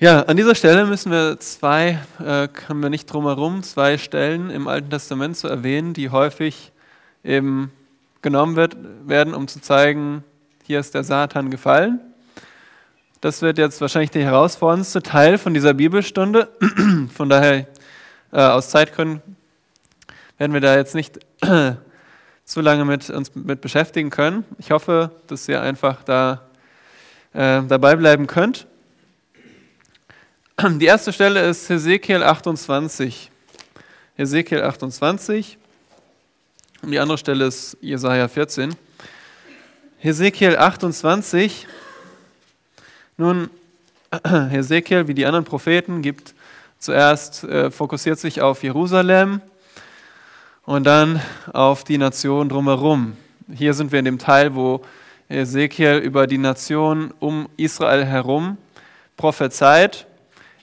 [0.01, 4.51] Ja, an dieser Stelle müssen wir zwei, äh, können wir nicht drum herum, zwei Stellen
[4.51, 6.71] im Alten Testament zu erwähnen, die häufig
[7.25, 7.73] eben
[8.23, 10.23] genommen wird, werden, um zu zeigen,
[10.65, 12.01] hier ist der Satan gefallen.
[13.21, 16.49] Das wird jetzt wahrscheinlich der herausforderndste Teil von dieser Bibelstunde.
[17.15, 17.67] Von daher,
[18.31, 19.23] äh, aus Zeitgründen,
[20.37, 21.19] werden wir da jetzt nicht
[22.49, 24.43] zu lange mit uns mit beschäftigen können.
[24.59, 26.49] Ich hoffe, dass ihr einfach da
[27.35, 28.67] äh, dabei bleiben könnt.
[30.59, 33.31] Die erste Stelle ist Hesekiel 28.
[34.15, 35.59] Hesekiel 28.
[36.81, 38.75] Und die andere Stelle ist Jesaja 14.
[39.99, 41.67] Hesekiel 28.
[43.19, 43.51] Nun,
[44.25, 46.35] Hesekiel, wie die anderen Propheten, gibt
[46.79, 49.43] zuerst, äh, fokussiert sich auf Jerusalem
[50.69, 51.23] und dann
[51.55, 53.17] auf die Nation drumherum.
[53.51, 54.83] Hier sind wir in dem Teil, wo
[55.27, 58.59] Hesekiel über die Nation um Israel herum
[59.17, 60.07] prophezeit.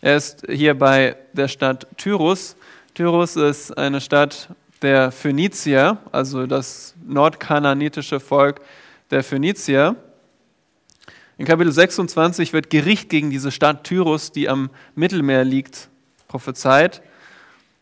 [0.02, 2.56] Er ist hier bei der Stadt Tyrus.
[2.94, 4.50] Tyrus ist eine Stadt
[4.84, 8.62] der Phönizier, also das nordkananitische Volk
[9.10, 9.96] der Phönizier.
[11.40, 15.90] In Kapitel 26 wird Gericht gegen diese Stadt Tyrus, die am Mittelmeer liegt,
[16.28, 17.02] prophezeit.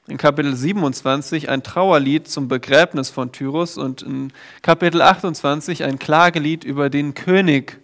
[0.05, 6.65] In Kapitel 27 ein Trauerlied zum Begräbnis von Tyrus und in Kapitel 28 ein Klagelied
[6.65, 7.79] über den König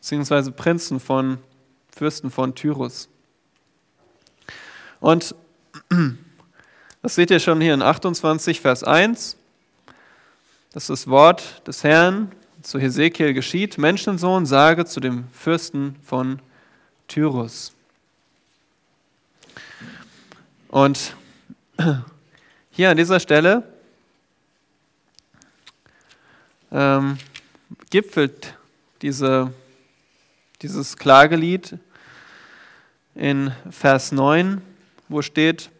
[0.00, 0.50] bzw.
[0.52, 1.36] Prinzen von
[1.94, 3.10] Fürsten von Tyrus.
[4.98, 5.34] Und
[7.02, 9.36] das seht ihr schon hier in 28, Vers 1.
[10.72, 13.76] Das ist das Wort des Herrn zu Hesekiel geschieht.
[13.76, 16.40] Menschensohn, sage zu dem Fürsten von
[17.08, 17.74] Tyrus.
[20.68, 21.14] Und
[22.70, 23.62] hier an dieser Stelle
[26.72, 27.18] ähm,
[27.90, 28.54] gipfelt
[29.02, 29.52] diese,
[30.62, 31.78] dieses Klagelied
[33.14, 34.62] in Vers 9
[35.08, 35.70] wo steht,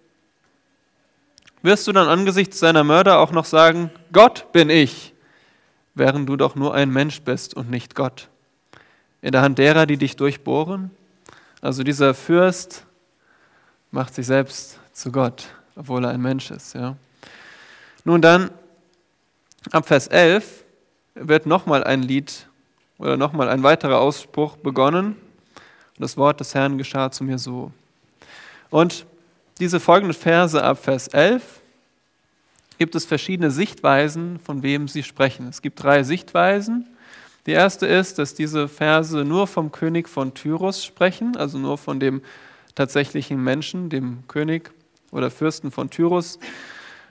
[1.63, 5.15] wirst du dann angesichts seiner Mörder auch noch sagen, Gott bin ich,
[5.95, 8.29] während du doch nur ein Mensch bist und nicht Gott.
[9.23, 10.91] In der Hand derer, die dich durchbohren.
[11.61, 12.85] Also dieser Fürst
[13.91, 16.75] macht sich selbst zu Gott, obwohl er ein Mensch ist.
[16.75, 16.97] Ja.
[18.05, 18.51] Nun dann,
[19.71, 20.65] ab Vers 11
[21.15, 22.49] wird nochmal ein Lied
[22.99, 25.17] oder nochmal ein weiterer Ausspruch begonnen.
[25.99, 27.71] Das Wort des Herrn geschah zu mir so.
[28.71, 29.07] Und
[29.59, 31.43] diese folgenden Verse ab Vers 11
[32.79, 35.49] gibt es verschiedene Sichtweisen, von wem sie sprechen.
[35.49, 36.87] Es gibt drei Sichtweisen.
[37.47, 42.01] Die erste ist, dass diese Verse nur vom König von Tyrus sprechen, also nur von
[42.01, 42.21] dem
[42.75, 44.73] tatsächlichen Menschen, dem König
[45.11, 46.39] oder Fürsten von Tyrus.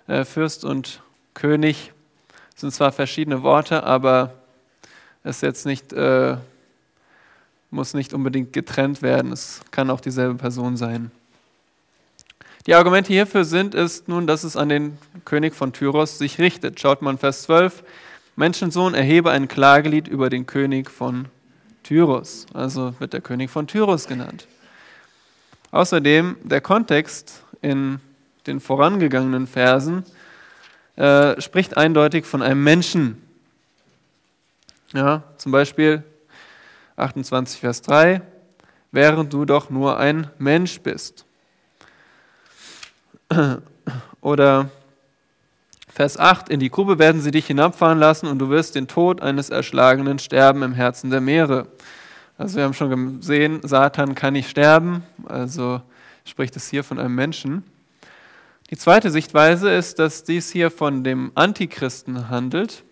[0.08, 1.02] Äh, Fürst und
[1.34, 1.92] König
[2.56, 4.34] sind zwar verschiedene Worte, aber
[5.24, 6.38] es jetzt nicht, äh,
[7.72, 9.32] muss nicht unbedingt getrennt werden.
[9.32, 11.12] Es kann auch dieselbe Person sein.
[12.68, 16.80] Die Argumente hierfür sind ist nun, dass es an den König von Tyros sich richtet.
[16.80, 17.84] Schaut mal in Vers 12.
[18.36, 21.26] Menschensohn, erhebe ein Klagelied über den König von
[21.84, 22.48] Tyros.
[22.54, 24.48] Also wird der König von Tyros genannt.
[25.72, 28.00] Außerdem der Kontext in
[28.48, 30.04] den vorangegangenen Versen
[30.96, 33.22] äh, spricht eindeutig von einem Menschen.
[34.94, 36.04] Ja, zum Beispiel
[36.96, 38.22] 28 Vers 3,
[38.92, 41.26] während du doch nur ein Mensch bist.
[44.22, 44.70] Oder
[45.90, 49.22] Vers 8, in die Grube werden sie dich hinabfahren lassen und du wirst den Tod
[49.22, 51.68] eines Erschlagenen sterben im Herzen der Meere.
[52.38, 55.82] Also wir haben schon gesehen, Satan kann nicht sterben, also
[56.26, 57.64] spricht es hier von einem Menschen.
[58.72, 62.84] Die zweite Sichtweise ist, dass dies hier von dem Antichristen handelt.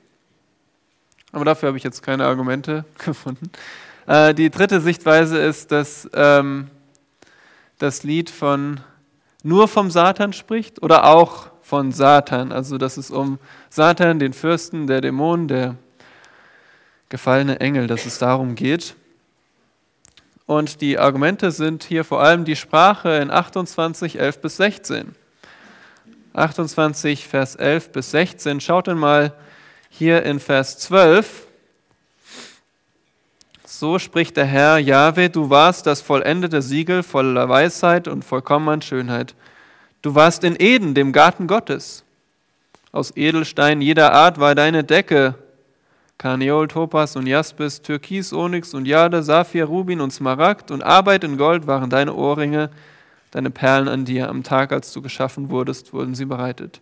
[1.31, 3.51] Aber dafür habe ich jetzt keine Argumente gefunden.
[4.05, 6.69] Äh, die dritte Sichtweise ist, dass ähm,
[7.79, 8.81] das Lied von
[9.41, 12.51] nur vom Satan spricht oder auch von Satan.
[12.51, 15.75] Also dass es um Satan, den Fürsten der Dämonen, der
[17.09, 18.95] gefallene Engel, dass es darum geht.
[20.53, 25.15] Und die Argumente sind hier vor allem die Sprache in 28, 11 bis 16.
[26.33, 28.61] 28, Vers 11 bis 16.
[28.61, 29.33] Schaut dann mal
[29.89, 31.47] hier in Vers 12.
[33.65, 39.33] So spricht der Herr, Jahwe, du warst das vollendete Siegel voller Weisheit und vollkommener Schönheit.
[40.03, 42.03] Du warst in Eden, dem Garten Gottes.
[42.91, 45.33] Aus Edelstein jeder Art war deine Decke.
[46.23, 51.36] Karneol, Topas und Jaspis, Türkis, Onyx und Jade, Saphir, Rubin und Smaragd und Arbeit in
[51.36, 52.69] Gold waren deine Ohrringe,
[53.31, 54.29] deine Perlen an dir.
[54.29, 56.79] Am Tag, als du geschaffen wurdest, wurden sie bereitet.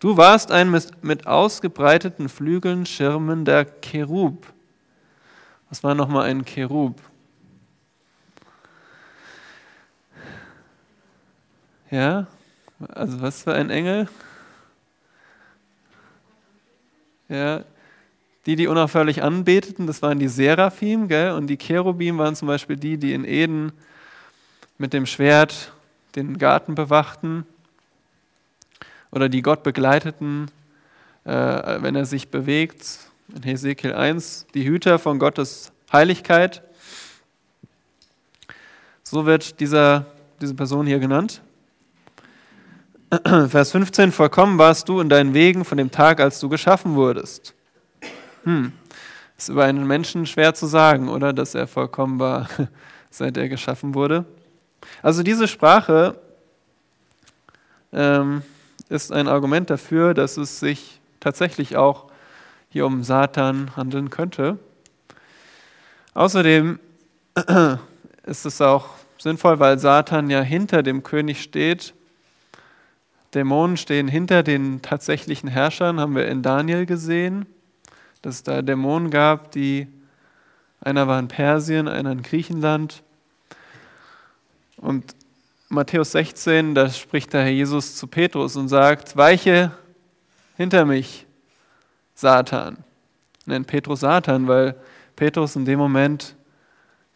[0.00, 0.70] Du warst ein
[1.02, 4.46] mit ausgebreiteten Flügeln schirmender Cherub.
[5.68, 6.98] Was war nochmal ein Cherub?
[11.90, 12.26] Ja,
[12.88, 14.08] also was für ein Engel?
[17.28, 17.64] Ja,
[18.46, 21.32] die, die unaufhörlich anbeteten, das waren die Seraphim, gell?
[21.32, 23.72] und die Cherubim waren zum Beispiel die, die in Eden
[24.78, 25.72] mit dem Schwert
[26.16, 27.46] den Garten bewachten
[29.12, 30.50] oder die Gott begleiteten,
[31.24, 32.98] äh, wenn er sich bewegt.
[33.34, 36.62] In Hesekiel 1, die Hüter von Gottes Heiligkeit.
[39.04, 40.06] So wird dieser,
[40.40, 41.40] diese Person hier genannt.
[43.24, 47.54] Vers 15, vollkommen warst du in deinen Wegen von dem Tag, als du geschaffen wurdest.
[48.44, 48.72] Hm,
[49.36, 52.48] ist über einen Menschen schwer zu sagen, oder, dass er vollkommen war,
[53.10, 54.24] seit er geschaffen wurde.
[55.02, 56.18] Also diese Sprache
[57.92, 58.42] ähm,
[58.88, 62.10] ist ein Argument dafür, dass es sich tatsächlich auch
[62.68, 64.58] hier um Satan handeln könnte.
[66.14, 66.78] Außerdem
[68.24, 71.94] ist es auch sinnvoll, weil Satan ja hinter dem König steht
[73.34, 77.46] Dämonen stehen hinter den tatsächlichen Herrschern, haben wir in Daniel gesehen,
[78.22, 79.88] dass es da Dämonen gab, die,
[80.80, 83.02] einer war in Persien, einer in Griechenland.
[84.76, 85.14] Und
[85.68, 89.72] Matthäus 16, da spricht der Herr Jesus zu Petrus und sagt, weiche
[90.56, 91.26] hinter mich,
[92.14, 92.78] Satan.
[93.46, 94.76] Nennt Petrus Satan, weil
[95.16, 96.36] Petrus in dem Moment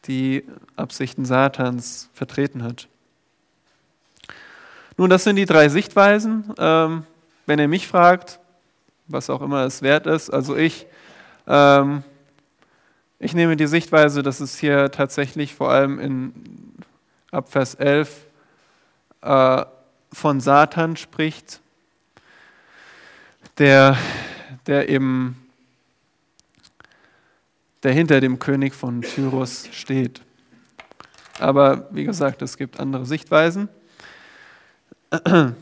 [0.06, 2.88] die Absichten Satans vertreten hat.
[4.96, 6.52] Nun, das sind die drei Sichtweisen.
[6.58, 7.04] Ähm,
[7.44, 8.40] wenn ihr mich fragt,
[9.06, 10.86] was auch immer es wert ist, also ich,
[11.46, 12.02] ähm,
[13.18, 16.32] ich nehme die Sichtweise, dass es hier tatsächlich vor allem in
[17.30, 18.26] ab Vers 11
[19.22, 19.64] äh,
[20.12, 21.60] von Satan spricht,
[23.58, 23.96] der,
[24.66, 25.36] der eben
[27.82, 30.20] der hinter dem König von Tyrus steht.
[31.38, 33.68] Aber wie gesagt, es gibt andere Sichtweisen.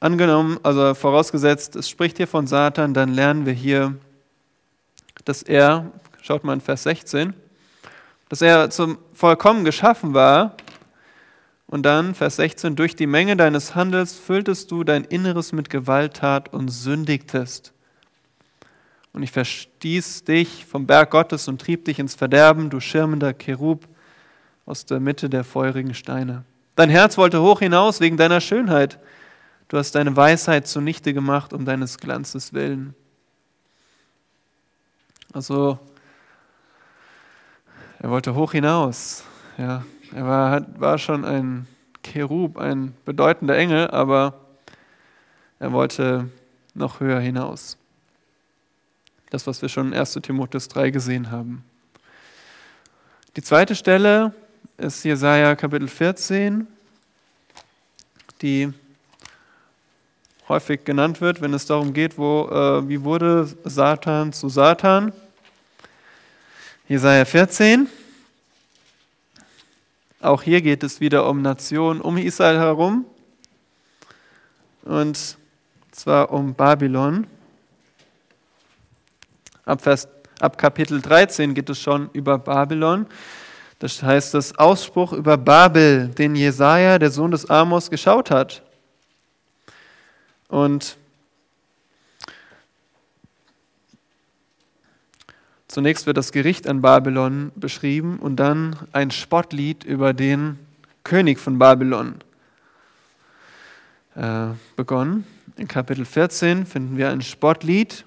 [0.00, 3.94] Angenommen, also vorausgesetzt, es spricht hier von Satan, dann lernen wir hier,
[5.24, 5.90] dass er,
[6.22, 7.34] schaut mal in Vers 16,
[8.28, 10.56] dass er zum Vollkommen geschaffen war.
[11.66, 16.52] Und dann, Vers 16, durch die Menge deines Handels fülltest du dein Inneres mit Gewalttat
[16.52, 17.72] und sündigtest.
[19.12, 23.86] Und ich verstieß dich vom Berg Gottes und trieb dich ins Verderben, du schirmender Cherub
[24.66, 26.44] aus der Mitte der feurigen Steine.
[26.74, 28.98] Dein Herz wollte hoch hinaus wegen deiner Schönheit.
[29.68, 32.94] Du hast deine Weisheit zunichte gemacht um deines Glanzes willen.
[35.34, 35.80] Also,
[37.98, 39.24] er wollte hoch hinaus.
[39.58, 41.66] Ja, er war, war schon ein
[42.04, 44.34] Cherub, ein bedeutender Engel, aber
[45.58, 46.30] er wollte
[46.74, 47.76] noch höher hinaus.
[49.30, 51.64] Das, was wir schon in 1 Timotheus 3 gesehen haben.
[53.34, 54.32] Die zweite Stelle
[54.76, 56.68] ist Jesaja Kapitel 14,
[58.40, 58.72] die
[60.48, 65.12] häufig genannt wird, wenn es darum geht, wo, äh, wie wurde Satan zu Satan.
[66.86, 67.88] Jesaja 14.
[70.20, 73.06] Auch hier geht es wieder um Nationen um Israel herum.
[74.82, 75.38] Und
[75.92, 77.26] zwar um Babylon.
[79.64, 80.08] Ab, Vers,
[80.40, 83.06] ab Kapitel 13 geht es schon über Babylon.
[83.78, 88.62] Das heißt, das Ausspruch über Babel, den Jesaja, der Sohn des Amos, geschaut hat.
[90.48, 90.98] Und
[95.74, 100.56] zunächst wird das Gericht an Babylon beschrieben und dann ein Spottlied über den
[101.02, 102.14] König von Babylon
[104.14, 105.26] äh, begonnen.
[105.56, 108.04] In Kapitel 14 finden wir ein Spottlied.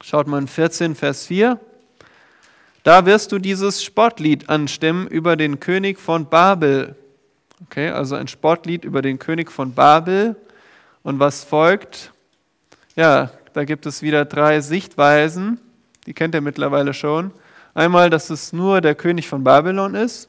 [0.00, 1.58] Schaut mal in 14, Vers 4.
[2.84, 6.94] Da wirst du dieses Spottlied anstimmen über den König von Babel.
[7.64, 10.36] Okay, also ein Spottlied über den König von Babel.
[11.02, 12.12] Und was folgt?
[12.94, 15.58] Ja, da gibt es wieder drei Sichtweisen.
[16.06, 17.32] Die kennt ihr mittlerweile schon.
[17.74, 20.28] Einmal, dass es nur der König von Babylon ist,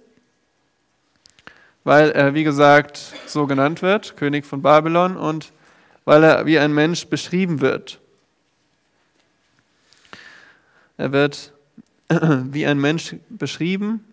[1.84, 5.54] weil er, wie gesagt, so genannt wird, König von Babylon, und
[6.04, 8.00] weil er wie ein Mensch beschrieben wird.
[10.98, 11.54] Er wird
[12.10, 14.04] wie ein Mensch beschrieben.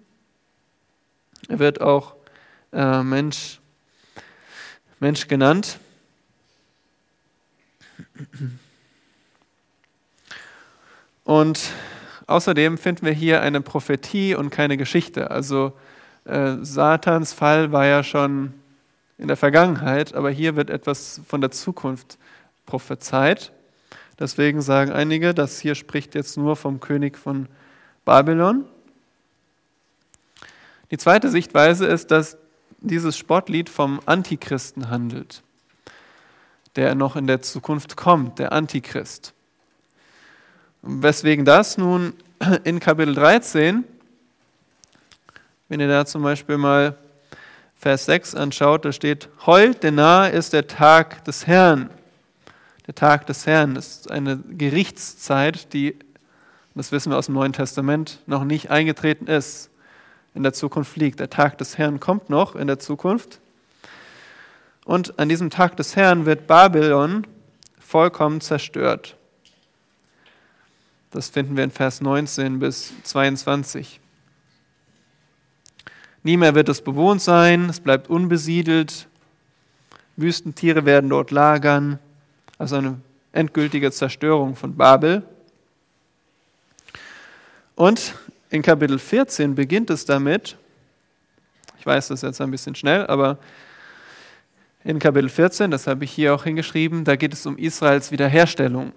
[1.48, 2.14] Er wird auch
[2.72, 3.60] äh, Mensch,
[5.00, 5.78] Mensch genannt.
[11.24, 11.70] Und
[12.26, 15.30] außerdem finden wir hier eine Prophetie und keine Geschichte.
[15.30, 15.72] Also
[16.24, 18.54] äh, Satans Fall war ja schon
[19.18, 22.18] in der Vergangenheit, aber hier wird etwas von der Zukunft
[22.66, 23.52] prophezeit.
[24.18, 27.48] Deswegen sagen einige, dass hier spricht jetzt nur vom König von
[28.04, 28.64] Babylon.
[30.90, 32.36] Die zweite Sichtweise ist, dass
[32.80, 35.42] dieses Sportlied vom Antichristen handelt
[36.76, 39.33] der noch in der Zukunft kommt, der Antichrist.
[40.86, 42.12] Weswegen das nun
[42.64, 43.84] in Kapitel 13,
[45.70, 46.98] wenn ihr da zum Beispiel mal
[47.74, 51.88] Vers 6 anschaut, da steht, heult, denn nahe ist der Tag des Herrn.
[52.86, 55.96] Der Tag des Herrn ist eine Gerichtszeit, die,
[56.74, 59.70] das wissen wir aus dem Neuen Testament, noch nicht eingetreten ist,
[60.34, 61.18] in der Zukunft liegt.
[61.18, 63.40] Der Tag des Herrn kommt noch in der Zukunft.
[64.84, 67.26] Und an diesem Tag des Herrn wird Babylon
[67.80, 69.16] vollkommen zerstört.
[71.14, 74.00] Das finden wir in Vers 19 bis 22.
[76.24, 79.06] Nie mehr wird es bewohnt sein, es bleibt unbesiedelt,
[80.16, 82.00] Wüstentiere werden dort lagern,
[82.58, 83.00] also eine
[83.30, 85.22] endgültige Zerstörung von Babel.
[87.76, 88.16] Und
[88.50, 90.56] in Kapitel 14 beginnt es damit,
[91.78, 93.38] ich weiß das jetzt ein bisschen schnell, aber
[94.82, 98.92] in Kapitel 14, das habe ich hier auch hingeschrieben, da geht es um Israels Wiederherstellung.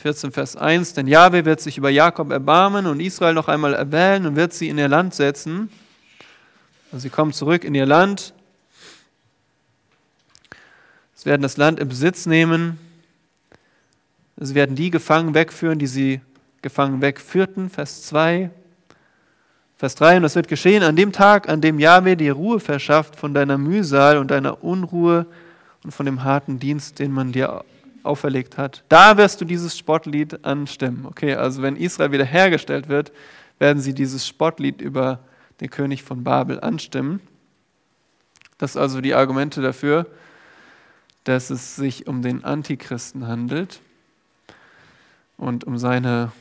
[0.00, 4.26] 14, Vers 1, denn Jahwe wird sich über Jakob erbarmen und Israel noch einmal erwählen
[4.26, 5.70] und wird sie in ihr Land setzen.
[6.92, 8.32] Also sie kommen zurück in ihr Land.
[11.16, 12.78] Sie werden das Land im Besitz nehmen.
[14.36, 16.20] Sie werden die Gefangenen wegführen, die sie
[16.62, 17.68] gefangen wegführten.
[17.68, 18.50] Vers 2.
[19.78, 23.16] Vers 3, und das wird geschehen an dem Tag, an dem Jahwe dir Ruhe verschafft
[23.16, 25.26] von deiner Mühsal und deiner Unruhe
[25.82, 27.64] und von dem harten Dienst, den man dir
[28.02, 28.84] auferlegt hat.
[28.88, 31.06] Da wirst du dieses Spottlied anstimmen.
[31.06, 33.12] Okay, also wenn Israel wiederhergestellt wird,
[33.58, 35.20] werden sie dieses Spottlied über
[35.60, 37.20] den König von Babel anstimmen.
[38.58, 40.06] Das sind also die Argumente dafür,
[41.24, 43.80] dass es sich um den Antichristen handelt
[45.36, 46.32] und um seine,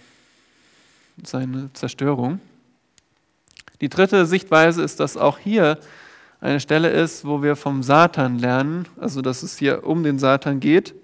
[1.24, 2.40] seine Zerstörung.
[3.82, 5.78] Die dritte Sichtweise ist, dass auch hier
[6.40, 10.60] eine Stelle ist, wo wir vom Satan lernen, also dass es hier um den Satan
[10.60, 10.96] geht.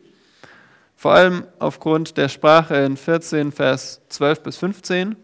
[0.96, 5.16] Vor allem aufgrund der Sprache in 14, Vers 12 bis 15.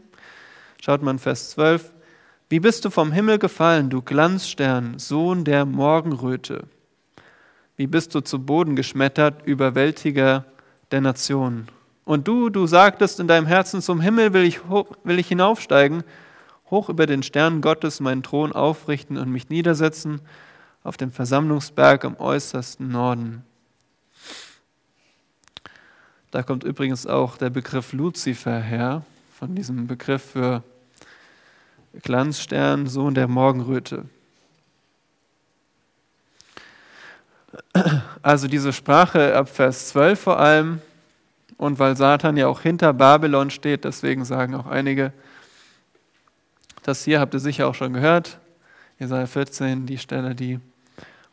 [0.81, 1.93] Schaut man Vers 12.
[2.49, 6.63] Wie bist du vom Himmel gefallen, du Glanzstern, Sohn der Morgenröte?
[7.77, 10.45] Wie bist du zu Boden geschmettert, Überwältiger
[10.91, 11.67] der Nationen?
[12.05, 14.61] Und du, du sagtest in deinem Herzen, zum Himmel will ich,
[15.03, 16.03] will ich hinaufsteigen
[16.71, 20.21] hoch über den Sternen Gottes meinen Thron aufrichten und mich niedersetzen
[20.83, 23.43] auf dem Versammlungsberg am äußersten Norden.
[26.31, 29.03] Da kommt übrigens auch der Begriff Luzifer her,
[29.39, 30.63] von diesem Begriff für
[32.03, 34.05] Glanzstern, Sohn der Morgenröte.
[38.21, 40.81] Also diese Sprache ab Vers 12 vor allem,
[41.57, 45.11] und weil Satan ja auch hinter Babylon steht, deswegen sagen auch einige,
[46.83, 48.39] das hier habt ihr sicher auch schon gehört,
[48.99, 50.59] Jesaja 14, die Stelle, die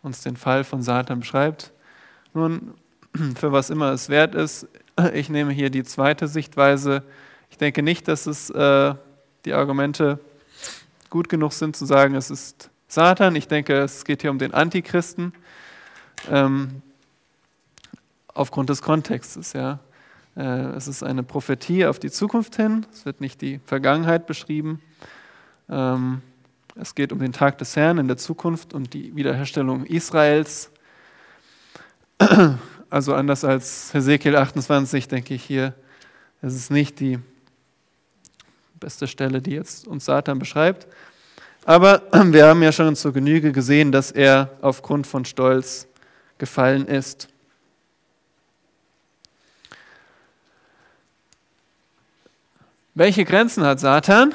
[0.03, 1.73] uns den Fall von Satan beschreibt.
[2.33, 2.75] Nun,
[3.37, 4.67] für was immer es wert ist,
[5.15, 7.03] ich nehme hier die zweite Sichtweise.
[7.51, 8.95] Ich denke nicht, dass es äh,
[9.45, 10.19] die Argumente
[11.11, 13.37] gut genug sind zu sagen, es ist Satan.
[13.37, 15.33] Ich denke, es geht hier um den Antichristen.
[16.31, 16.83] Ähm,
[18.35, 19.81] aufgrund des Kontextes, ja.
[20.37, 22.87] Äh, es ist eine Prophetie auf die Zukunft hin.
[22.93, 24.81] Es wird nicht die Vergangenheit beschrieben.
[25.69, 26.23] Ähm,
[26.75, 30.71] es geht um den Tag des Herrn in der Zukunft und die Wiederherstellung Israels.
[32.89, 35.75] Also anders als Hesekiel 28, denke ich hier,
[36.41, 37.19] es ist nicht die
[38.75, 40.87] beste Stelle, die jetzt uns Satan beschreibt.
[41.65, 45.89] Aber wir haben ja schon zur Genüge gesehen, dass er aufgrund von Stolz
[46.39, 47.29] gefallen ist.
[52.95, 54.33] Welche Grenzen hat Satan?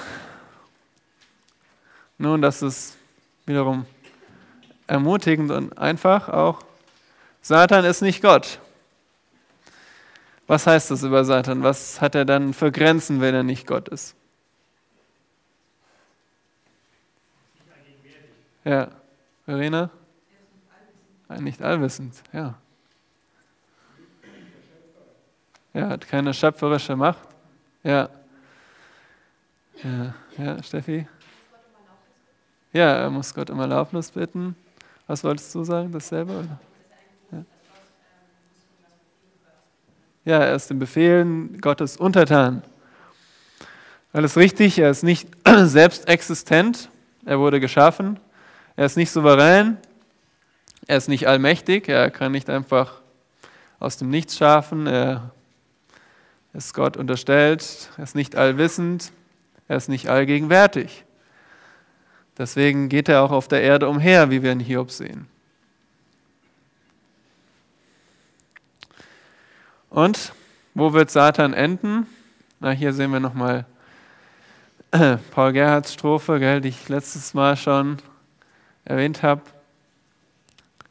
[2.18, 2.96] Nun, das ist
[3.46, 3.86] wiederum
[4.88, 6.62] ermutigend und einfach auch.
[7.42, 8.60] Satan ist nicht Gott.
[10.48, 11.64] Was heißt das über Satan?
[11.64, 14.16] Was hat er dann für Grenzen, wenn er nicht Gott ist?
[18.64, 18.90] Ja.
[19.46, 19.90] Verena?
[21.40, 22.56] Nicht allwissend, ja.
[25.74, 27.28] Er hat keine schöpferische Macht.
[27.84, 28.10] Ja.
[29.84, 31.08] Ja, ja Steffi?
[32.74, 34.56] Ja, er muss Gott um Erlaubnis bitten.
[35.08, 35.92] Was wolltest du sagen?
[35.92, 36.34] Dasselbe?
[36.34, 36.60] Oder?
[40.24, 42.62] Ja, er ist den Befehlen Gottes untertan.
[44.14, 45.28] Alles richtig, er ist nicht
[45.64, 46.90] selbst existent,
[47.26, 48.20] er wurde geschaffen,
[48.76, 49.78] er ist nicht souverän,
[50.86, 53.02] er ist nicht allmächtig, er kann nicht einfach
[53.80, 55.32] aus dem Nichts schaffen, er
[56.54, 59.12] ist Gott unterstellt, er ist nicht allwissend,
[59.68, 61.04] er ist nicht allgegenwärtig.
[62.38, 65.31] Deswegen geht er auch auf der Erde umher, wie wir in Hiob sehen.
[69.92, 70.32] Und
[70.74, 72.08] wo wird Satan enden?
[72.62, 73.66] Na, hier sehen wir nochmal
[75.32, 77.98] Paul Gerhards Strophe, gell, die ich letztes Mal schon
[78.86, 79.42] erwähnt habe.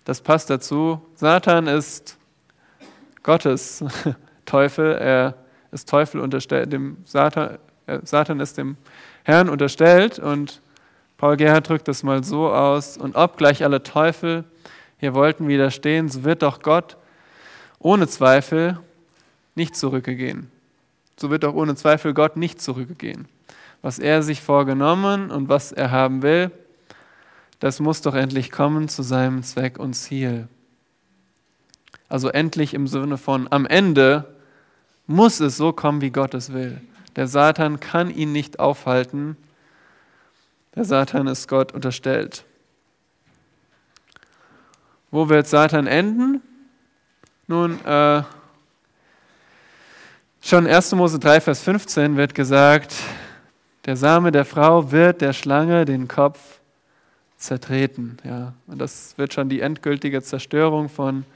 [0.05, 1.01] Das passt dazu.
[1.14, 2.18] Satan ist
[3.22, 3.82] Gottes
[4.44, 4.92] Teufel.
[4.96, 5.34] Er
[5.72, 8.76] ist Teufel unterstellt, dem Satan, äh, Satan ist dem
[9.24, 10.61] Herrn unterstellt und
[11.16, 12.98] Paul Gerhard drückt das mal so aus.
[12.98, 14.44] Und obgleich alle Teufel
[14.98, 16.98] hier wollten widerstehen, so wird doch Gott
[17.78, 18.78] ohne Zweifel
[19.55, 20.51] nicht zurückgehen.
[21.18, 23.28] So wird auch ohne Zweifel Gott nicht zurückgehen.
[23.82, 26.51] Was er sich vorgenommen und was er haben will,
[27.61, 30.48] das muss doch endlich kommen zu seinem Zweck und Ziel.
[32.09, 34.34] Also endlich im Sinne von am Ende
[35.07, 36.80] muss es so kommen, wie Gott es will.
[37.16, 39.36] Der Satan kann ihn nicht aufhalten.
[40.74, 42.44] Der Satan ist Gott unterstellt.
[45.11, 46.40] Wo wird Satan enden?
[47.46, 48.22] Nun, äh,
[50.43, 50.93] Schon 1.
[50.93, 52.95] Mose 3, Vers 15 wird gesagt,
[53.84, 56.61] der Same der Frau wird der Schlange den Kopf
[57.36, 58.16] zertreten.
[58.24, 61.26] Ja, und das wird schon die endgültige Zerstörung von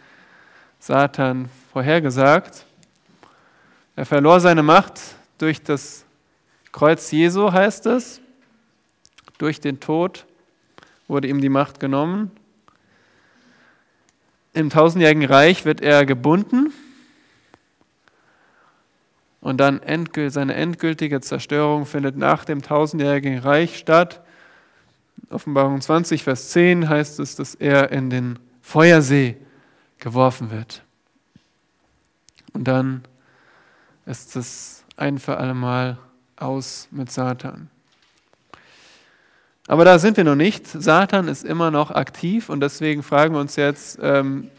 [0.80, 2.64] Satan vorhergesagt.
[3.94, 4.98] Er verlor seine Macht
[5.36, 6.06] durch das
[6.72, 8.22] Kreuz Jesu, heißt es.
[9.36, 10.24] Durch den Tod
[11.08, 12.30] wurde ihm die Macht genommen.
[14.54, 16.72] Im tausendjährigen Reich wird er gebunden
[19.44, 19.82] und dann
[20.28, 24.22] seine endgültige Zerstörung findet nach dem tausendjährigen Reich statt.
[25.28, 29.36] Offenbarung 20, Vers 10 heißt es, dass er in den Feuersee
[29.98, 30.82] geworfen wird.
[32.54, 33.02] Und dann
[34.06, 35.98] ist es ein für allemal
[36.36, 37.68] aus mit Satan.
[39.68, 40.66] Aber da sind wir noch nicht.
[40.66, 44.50] Satan ist immer noch aktiv und deswegen fragen wir uns jetzt, ähm,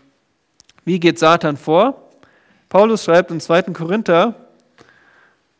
[0.84, 2.12] wie geht Satan vor?
[2.70, 3.64] Paulus schreibt im 2.
[3.74, 4.45] Korinther,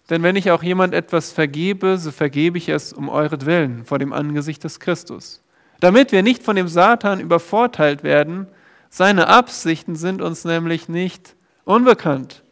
[0.10, 4.14] denn wenn ich auch jemand etwas vergebe, so vergebe ich es um euretwillen vor dem
[4.14, 5.42] Angesicht des Christus.
[5.80, 8.48] Damit wir nicht von dem Satan übervorteilt werden,
[8.90, 11.36] seine Absichten sind uns nämlich nicht
[11.66, 12.44] unbekannt.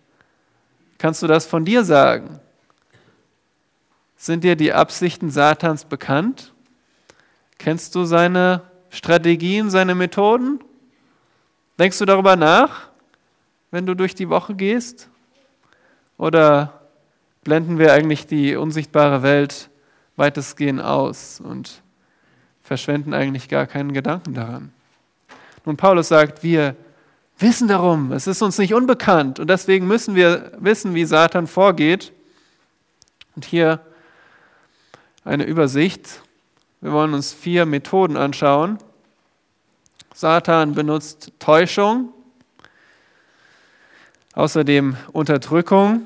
[0.97, 2.39] Kannst du das von dir sagen?
[4.17, 6.53] Sind dir die Absichten Satans bekannt?
[7.59, 10.59] Kennst du seine Strategien, seine Methoden?
[11.77, 12.89] Denkst du darüber nach,
[13.71, 15.09] wenn du durch die Woche gehst?
[16.17, 16.82] Oder
[17.43, 19.69] blenden wir eigentlich die unsichtbare Welt
[20.15, 21.81] weitestgehend aus und
[22.61, 24.71] verschwenden eigentlich gar keinen Gedanken daran?
[25.65, 26.75] Nun, Paulus sagt, wir
[27.37, 32.11] wissen darum, es ist uns nicht unbekannt und deswegen müssen wir wissen, wie Satan vorgeht.
[33.35, 33.79] Und hier
[35.23, 36.21] eine Übersicht.
[36.81, 38.77] Wir wollen uns vier Methoden anschauen.
[40.13, 42.13] Satan benutzt Täuschung,
[44.33, 46.05] außerdem Unterdrückung,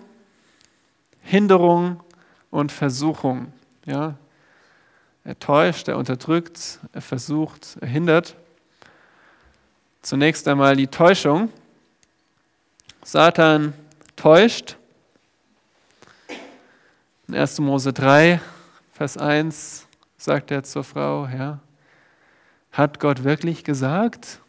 [1.27, 1.99] Hinderung
[2.51, 3.51] und Versuchung.
[3.85, 4.15] Ja?
[5.25, 8.37] Er täuscht, er unterdrückt, er versucht, er hindert.
[10.01, 11.51] Zunächst einmal die Täuschung.
[13.03, 13.73] Satan
[14.15, 14.77] täuscht.
[17.27, 17.59] In 1.
[17.59, 18.39] Mose 3,
[18.93, 21.59] Vers 1 sagt er zur Frau, ja,
[22.71, 24.39] hat Gott wirklich gesagt?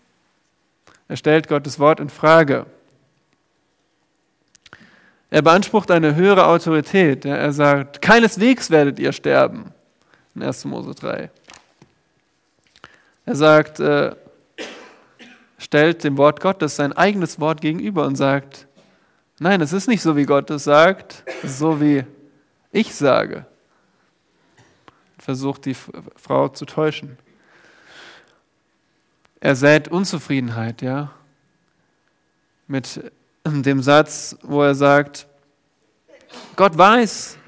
[1.09, 2.67] Er stellt Gottes Wort in Frage.
[5.31, 7.25] Er beansprucht eine höhere Autorität.
[7.25, 9.73] Er sagt, keineswegs werdet ihr sterben.
[10.35, 10.65] In 1.
[10.65, 11.31] Mose 3.
[13.27, 14.15] Er sagt, äh,
[15.59, 18.67] stellt dem Wort Gottes sein eigenes Wort gegenüber und sagt,
[19.39, 22.05] nein, es ist nicht so, wie Gott es sagt, es so, wie
[22.73, 23.45] ich sage.
[25.19, 27.19] Versucht die Frau zu täuschen.
[29.41, 31.11] Er sät Unzufriedenheit, ja,
[32.67, 33.13] mit
[33.63, 35.27] dem Satz, wo er sagt,
[36.57, 37.39] Gott weiß,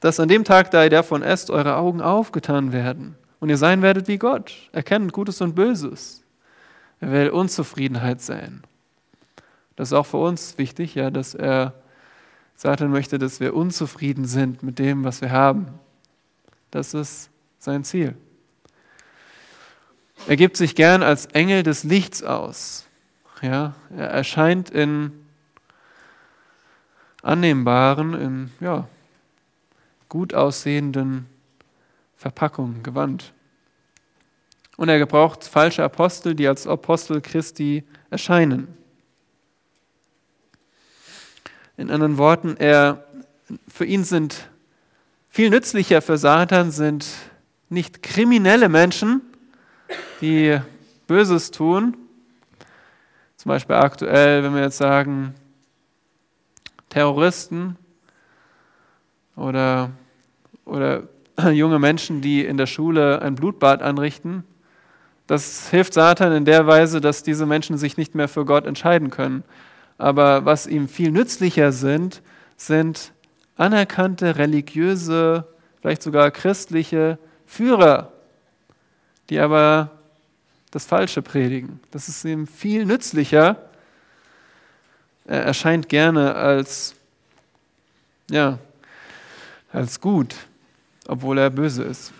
[0.00, 3.82] dass an dem Tag, da ihr davon esst, eure Augen aufgetan werden und ihr sein
[3.82, 6.22] werdet wie Gott, erkennend Gutes und Böses.
[7.00, 8.62] Er will Unzufriedenheit sein.
[9.76, 11.74] Das ist auch für uns wichtig, ja, dass er
[12.56, 15.68] Satan möchte, dass wir unzufrieden sind mit dem, was wir haben.
[16.72, 18.16] Das ist sein Ziel.
[20.26, 22.87] Er gibt sich gern als Engel des Lichts aus.
[23.42, 25.12] Ja, er erscheint in
[27.22, 28.88] annehmbaren, in ja,
[30.08, 31.26] gut aussehenden
[32.16, 33.32] Verpackungen, Gewand.
[34.76, 38.68] Und er gebraucht falsche Apostel, die als Apostel Christi erscheinen.
[41.76, 43.04] In anderen Worten, er,
[43.68, 44.48] für ihn sind
[45.28, 47.06] viel nützlicher für Satan sind
[47.68, 49.20] nicht kriminelle Menschen,
[50.20, 50.58] die
[51.06, 51.96] Böses tun.
[53.38, 55.32] Zum Beispiel aktuell, wenn wir jetzt sagen,
[56.88, 57.76] Terroristen
[59.36, 59.90] oder,
[60.64, 61.04] oder
[61.52, 64.42] junge Menschen, die in der Schule ein Blutbad anrichten.
[65.28, 69.10] Das hilft Satan in der Weise, dass diese Menschen sich nicht mehr für Gott entscheiden
[69.10, 69.44] können.
[69.98, 72.22] Aber was ihm viel nützlicher sind,
[72.56, 73.12] sind
[73.56, 75.46] anerkannte religiöse,
[75.80, 78.10] vielleicht sogar christliche Führer,
[79.30, 79.97] die aber
[80.70, 81.80] das Falsche predigen.
[81.90, 83.56] Das ist ihm viel nützlicher.
[85.24, 86.94] Er erscheint gerne als,
[88.30, 88.58] ja,
[89.72, 90.34] als gut,
[91.06, 92.12] obwohl er böse ist.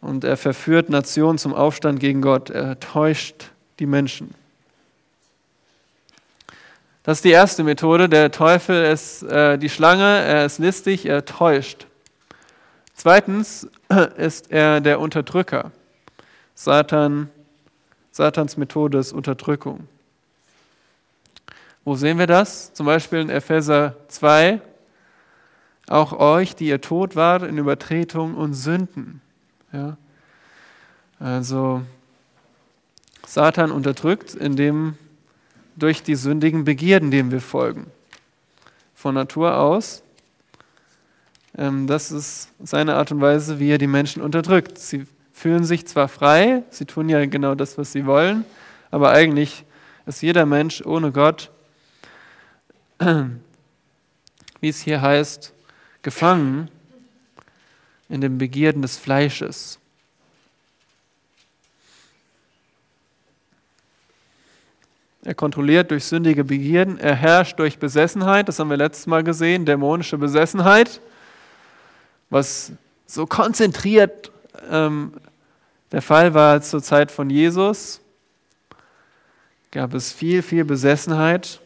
[0.00, 2.50] Und er verführt Nationen zum Aufstand gegen Gott.
[2.50, 4.34] Er täuscht die Menschen.
[7.04, 8.08] Das ist die erste Methode.
[8.08, 11.86] Der Teufel ist äh, die Schlange, er ist listig, er täuscht.
[12.94, 13.68] Zweitens
[14.16, 15.72] ist er der Unterdrücker.
[16.54, 17.28] Satan,
[18.12, 19.88] Satans Methode ist Unterdrückung.
[21.84, 22.72] Wo sehen wir das?
[22.72, 24.60] Zum Beispiel in Epheser 2.
[25.88, 29.20] Auch euch, die ihr tot wart in Übertretung und Sünden.
[29.72, 29.98] Ja?
[31.18, 31.82] Also
[33.26, 34.96] Satan unterdrückt, indem
[35.76, 37.90] durch die sündigen Begierden, dem wir folgen.
[38.94, 40.02] Von Natur aus
[41.56, 44.76] das ist seine Art und Weise, wie er die Menschen unterdrückt.
[44.76, 48.44] Sie fühlen sich zwar frei, sie tun ja genau das, was sie wollen,
[48.90, 49.64] aber eigentlich
[50.06, 51.50] ist jeder Mensch ohne Gott,
[52.98, 55.52] wie es hier heißt,
[56.02, 56.68] gefangen
[58.08, 59.78] in den Begierden des Fleisches.
[65.22, 69.64] Er kontrolliert durch sündige Begierden, er herrscht durch Besessenheit, das haben wir letztes Mal gesehen,
[69.64, 71.00] dämonische Besessenheit
[72.30, 72.72] was
[73.06, 74.30] so konzentriert
[74.70, 75.12] ähm,
[75.92, 78.00] der Fall war zur Zeit von Jesus,
[79.70, 81.60] gab es viel, viel Besessenheit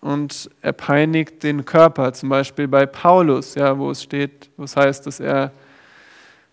[0.00, 4.76] und er peinigt den Körper, zum Beispiel bei Paulus, ja, wo es steht, wo es
[4.76, 5.52] heißt, dass er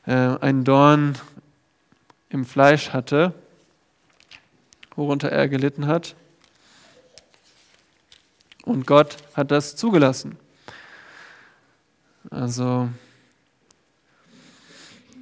[0.05, 1.17] äh, einen Dorn
[2.29, 3.33] im Fleisch hatte,
[4.95, 6.15] worunter er gelitten hat.
[8.65, 10.37] Und Gott hat das zugelassen.
[12.29, 12.89] Also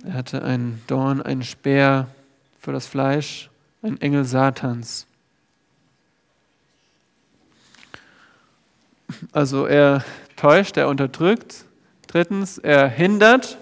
[0.05, 2.07] Er hatte einen Dorn, einen Speer
[2.59, 3.49] für das Fleisch,
[3.81, 5.05] ein Engel Satans.
[9.31, 10.03] Also er
[10.35, 11.65] täuscht, er unterdrückt.
[12.07, 13.57] Drittens, er hindert.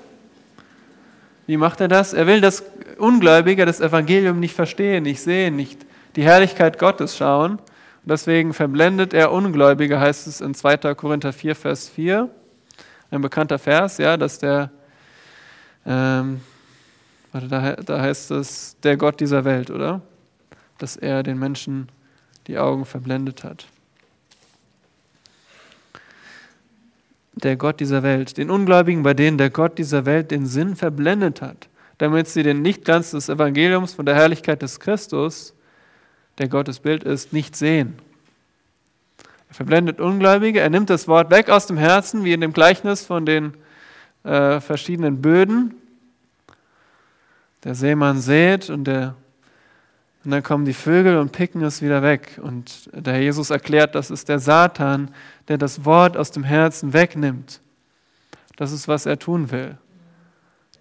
[1.48, 2.14] Wie macht er das?
[2.14, 2.64] Er will, dass
[2.98, 7.54] Ungläubige das Evangelium nicht verstehen, nicht sehen, nicht die Herrlichkeit Gottes schauen.
[7.54, 10.94] Und deswegen verblendet er Ungläubige, heißt es in 2.
[10.94, 12.30] Korinther 4, Vers 4.
[13.12, 14.72] Ein bekannter Vers, ja, dass der,
[15.86, 16.42] ähm,
[17.32, 20.02] warte, da, da heißt es, der Gott dieser Welt, oder?
[20.78, 21.90] Dass er den Menschen
[22.48, 23.68] die Augen verblendet hat.
[27.36, 31.42] der Gott dieser Welt, den Ungläubigen, bei denen der Gott dieser Welt den Sinn verblendet
[31.42, 35.54] hat, damit sie den Lichtglanz des Evangeliums von der Herrlichkeit des Christus,
[36.38, 37.96] der Gottes Bild ist, nicht sehen.
[39.56, 43.06] Er verblendet Ungläubige, er nimmt das Wort weg aus dem Herzen, wie in dem Gleichnis
[43.06, 43.54] von den
[44.26, 45.76] äh, verschiedenen Böden.
[47.64, 49.16] Der Seemann sät und, der,
[50.26, 52.38] und dann kommen die Vögel und picken es wieder weg.
[52.44, 55.10] Und der Jesus erklärt, das ist der Satan,
[55.48, 57.62] der das Wort aus dem Herzen wegnimmt.
[58.58, 59.78] Das ist, was er tun will.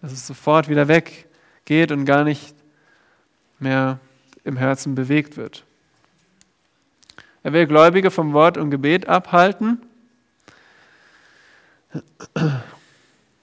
[0.03, 2.57] Dass es sofort wieder weggeht und gar nicht
[3.61, 4.01] mehr
[4.43, 5.63] im Herzen bewegt wird.
[7.45, 9.83] Er will Gläubige vom Wort und Gebet abhalten.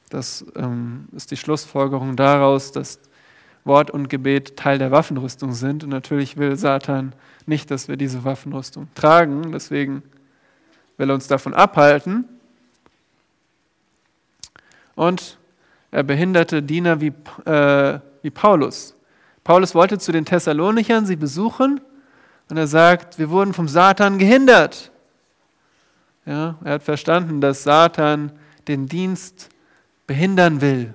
[0.09, 2.99] Das ähm, ist die Schlussfolgerung daraus, dass
[3.63, 5.83] Wort und Gebet Teil der Waffenrüstung sind.
[5.83, 7.13] Und natürlich will Satan
[7.45, 9.51] nicht, dass wir diese Waffenrüstung tragen.
[9.51, 10.01] Deswegen
[10.97, 12.27] will er uns davon abhalten.
[14.95, 15.37] Und
[15.91, 17.13] er behinderte Diener wie,
[17.45, 18.95] äh, wie Paulus.
[19.43, 21.81] Paulus wollte zu den Thessalonichern sie besuchen
[22.51, 24.91] und er sagt, wir wurden vom Satan gehindert.
[26.25, 28.31] Ja, er hat verstanden, dass Satan
[28.67, 29.47] den Dienst
[30.05, 30.93] behindern will.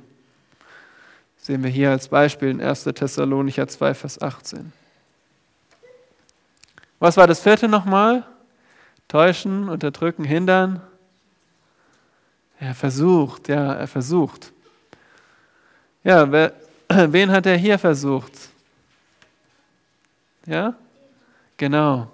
[1.38, 2.84] Das sehen wir hier als Beispiel in 1.
[2.84, 4.70] Thessalonicher 2, Vers 18.
[6.98, 8.24] Was war das vierte nochmal?
[9.08, 10.82] Täuschen, unterdrücken, hindern.
[12.60, 14.52] Er versucht, ja, er versucht.
[16.04, 16.52] Ja, wer,
[16.88, 18.32] wen hat er hier versucht?
[20.44, 20.74] Ja?
[21.56, 22.10] Genau.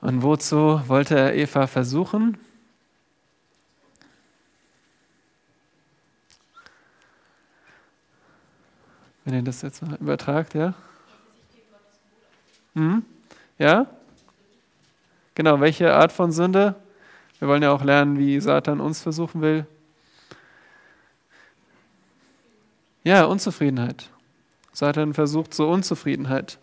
[0.00, 2.36] Und wozu wollte er Eva versuchen?
[9.24, 10.74] Wenn ihr das jetzt mal übertragt, ja?
[12.74, 13.04] Hm?
[13.58, 13.86] Ja?
[15.34, 16.74] Genau, welche Art von Sünde?
[17.38, 19.66] Wir wollen ja auch lernen, wie Satan uns versuchen will.
[23.02, 24.10] Ja, Unzufriedenheit.
[24.72, 26.58] Satan versucht so Unzufriedenheit.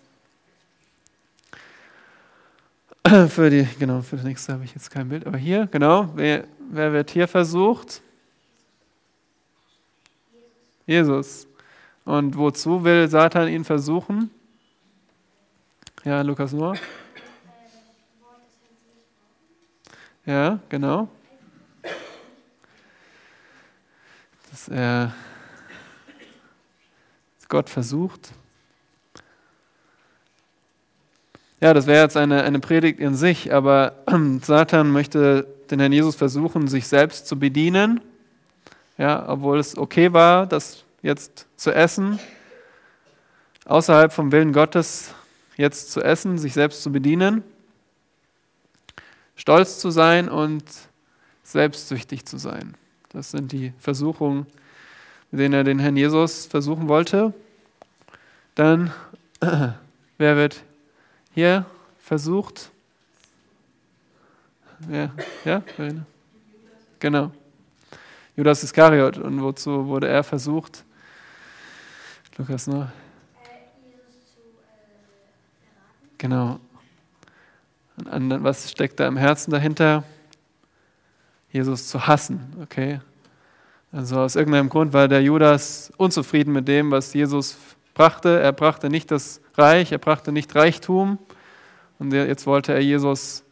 [3.30, 6.46] Für die, genau, für das nächste habe ich jetzt kein Bild, aber hier, genau, wer,
[6.70, 8.02] wer wird hier versucht?
[10.86, 11.48] Jesus.
[12.06, 14.30] Und wozu will Satan ihn versuchen?
[16.04, 16.76] Ja, Lukas Noah.
[20.26, 21.10] Ja, genau.
[24.52, 25.14] Dass er
[27.50, 28.32] Gott versucht.
[31.62, 33.94] Ja, das wäre jetzt eine, eine Predigt in sich, aber
[34.42, 38.02] Satan möchte den Herrn Jesus versuchen, sich selbst zu bedienen.
[38.98, 42.20] Ja, obwohl es okay war, das jetzt zu essen,
[43.66, 45.14] außerhalb vom Willen Gottes
[45.56, 47.44] jetzt zu essen, sich selbst zu bedienen
[49.42, 50.64] stolz zu sein und
[51.44, 52.76] selbstsüchtig zu sein.
[53.10, 54.46] Das sind die Versuchungen,
[55.32, 57.34] mit denen er den Herrn Jesus versuchen wollte.
[58.54, 58.92] Dann,
[59.40, 60.64] wer wird
[61.34, 61.66] hier
[62.00, 62.72] versucht?
[64.90, 65.12] Ja,
[65.46, 65.64] ja?
[67.00, 67.32] Genau.
[68.36, 69.18] Judas Iskariot.
[69.18, 70.84] Und wozu wurde er versucht?
[72.38, 72.88] Lukas noch.
[76.18, 76.60] Genau
[78.06, 80.04] was steckt da im Herzen dahinter?
[81.52, 83.02] Jesus zu hassen, okay?
[83.92, 87.58] Also aus irgendeinem Grund war der Judas unzufrieden mit dem, was Jesus
[87.94, 88.40] brachte.
[88.40, 91.18] Er brachte nicht das Reich, er brachte nicht Reichtum.
[92.00, 93.44] Und jetzt wollte er Jesus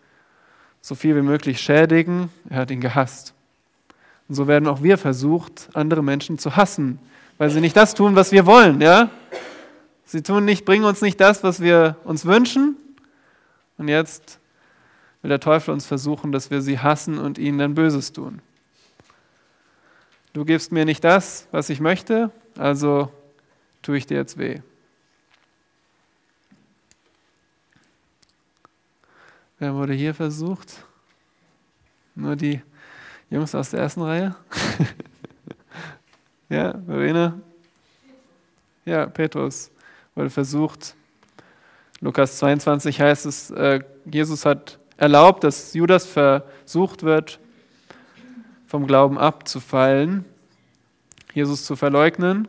[0.81, 2.29] so viel wie möglich schädigen.
[2.49, 3.33] Er hat ihn gehasst.
[4.27, 6.99] Und so werden auch wir versucht, andere Menschen zu hassen,
[7.37, 9.09] weil sie nicht das tun, was wir wollen, ja?
[10.05, 12.75] Sie tun nicht, bringen uns nicht das, was wir uns wünschen.
[13.77, 14.39] Und jetzt
[15.21, 18.41] will der Teufel uns versuchen, dass wir sie hassen und ihnen dann Böses tun.
[20.33, 23.11] Du gibst mir nicht das, was ich möchte, also
[23.81, 24.61] tue ich dir jetzt weh.
[29.59, 30.85] Wer wurde hier versucht?
[32.15, 32.61] Nur die
[33.29, 34.35] Jungs aus der ersten Reihe?
[36.49, 37.39] Ja, Verena?
[38.83, 39.69] Ja, Petrus
[40.15, 40.95] wurde versucht.
[42.01, 47.39] Lukas 22 heißt es, äh, Jesus hat erlaubt, dass Judas versucht wird,
[48.65, 50.25] vom Glauben abzufallen,
[51.35, 52.47] Jesus zu verleugnen.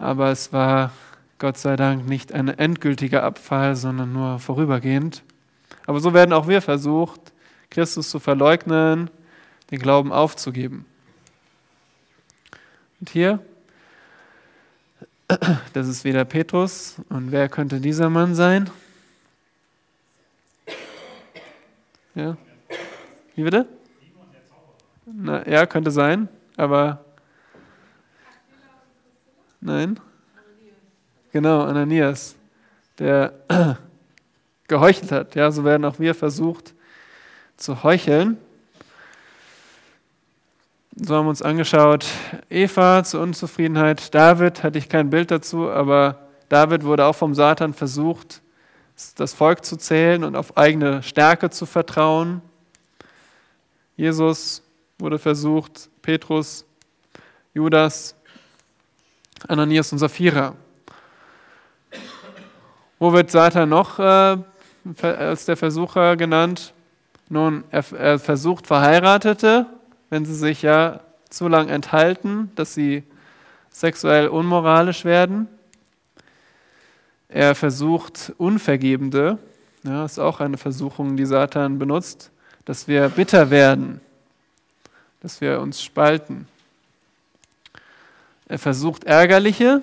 [0.00, 0.92] Aber es war
[1.38, 5.22] Gott sei Dank nicht ein endgültiger Abfall, sondern nur vorübergehend.
[5.86, 7.20] Aber so werden auch wir versucht,
[7.68, 9.10] Christus zu verleugnen,
[9.70, 10.86] den Glauben aufzugeben.
[12.98, 13.40] Und hier,
[15.74, 16.96] das ist wieder Petrus.
[17.10, 18.70] Und wer könnte dieser Mann sein?
[22.14, 22.38] Ja.
[23.34, 23.66] Wie bitte?
[25.04, 27.04] Na, ja, könnte sein, aber
[29.60, 30.00] nein.
[31.32, 32.34] Genau, Ananias,
[32.98, 33.32] der
[34.68, 35.34] geheuchelt hat.
[35.34, 36.74] Ja, so werden auch wir versucht
[37.56, 38.36] zu heucheln.
[40.96, 42.04] So haben wir uns angeschaut,
[42.50, 47.72] Eva zur Unzufriedenheit, David, hatte ich kein Bild dazu, aber David wurde auch vom Satan
[47.72, 48.42] versucht,
[49.16, 52.42] das Volk zu zählen und auf eigene Stärke zu vertrauen.
[53.96, 54.62] Jesus
[54.98, 56.66] wurde versucht, Petrus,
[57.54, 58.14] Judas,
[59.48, 60.54] Ananias und Sapphira.
[62.98, 64.36] Wo wird Satan noch äh,
[65.02, 66.74] als der Versucher genannt?
[67.28, 69.66] Nun, er, er versucht Verheiratete,
[70.10, 73.04] wenn sie sich ja zu lang enthalten, dass sie
[73.70, 75.48] sexuell unmoralisch werden.
[77.28, 79.38] Er versucht Unvergebende,
[79.84, 82.30] ja, ist auch eine Versuchung, die Satan benutzt,
[82.64, 84.00] dass wir bitter werden,
[85.20, 86.48] dass wir uns spalten.
[88.50, 89.80] Er versucht Ärgerliche.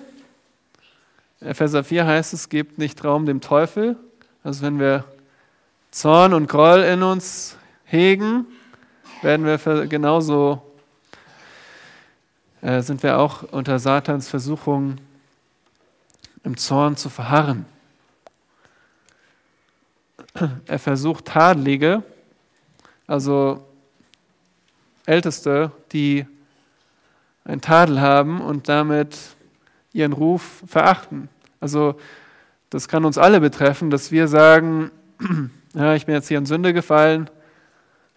[1.39, 3.95] Epheser 4 heißt es, gebt nicht Raum dem Teufel.
[4.43, 5.05] Also wenn wir
[5.91, 7.55] Zorn und Groll in uns
[7.85, 8.45] hegen,
[9.21, 10.61] werden wir genauso,
[12.61, 14.97] äh, sind wir auch unter Satans Versuchung,
[16.43, 17.65] im Zorn zu verharren.
[20.65, 22.03] Er versucht Tadelige,
[23.07, 23.65] also
[25.05, 26.25] Älteste, die
[27.47, 29.17] einen Tadel haben und damit
[29.93, 31.29] ihren Ruf verachten.
[31.59, 31.95] Also
[32.69, 34.91] das kann uns alle betreffen, dass wir sagen,
[35.73, 37.29] ja, ich bin jetzt hier in Sünde gefallen,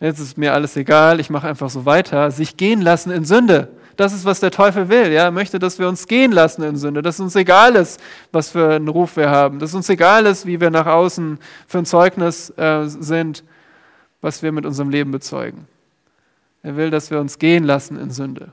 [0.00, 3.68] jetzt ist mir alles egal, ich mache einfach so weiter, sich gehen lassen in Sünde.
[3.96, 5.12] Das ist, was der Teufel will.
[5.12, 5.24] Ja?
[5.24, 8.00] Er möchte, dass wir uns gehen lassen in Sünde, dass uns egal ist,
[8.32, 11.78] was für einen Ruf wir haben, dass uns egal ist, wie wir nach außen für
[11.78, 13.44] ein Zeugnis äh, sind,
[14.20, 15.66] was wir mit unserem Leben bezeugen.
[16.62, 18.52] Er will, dass wir uns gehen lassen in Sünde.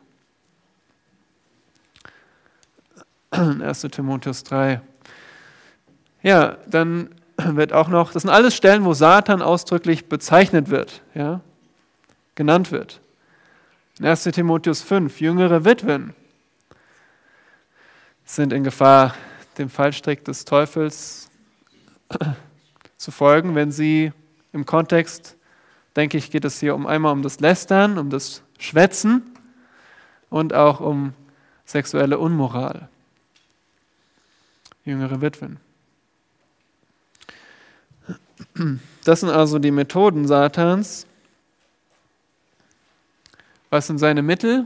[3.62, 3.82] 1.
[3.92, 4.82] Timotheus 3.
[6.24, 11.42] Ja, dann wird auch noch, das sind alles Stellen, wo Satan ausdrücklich bezeichnet wird, ja,
[12.36, 13.00] genannt wird.
[14.00, 14.24] In 1.
[14.24, 16.14] Timotheus 5, jüngere Witwen
[18.26, 19.14] sind in Gefahr,
[19.58, 21.30] dem Fallstrick des Teufels
[22.98, 24.12] zu folgen, wenn sie
[24.52, 25.38] im Kontext,
[25.96, 29.24] denke ich, geht es hier um einmal um das Lästern, um das Schwätzen
[30.30, 31.14] und auch um
[31.66, 32.90] sexuelle Unmoral.
[34.88, 35.60] Jüngere Witwen.
[39.04, 41.06] Das sind also die Methoden Satans.
[43.70, 44.66] Was sind seine Mittel?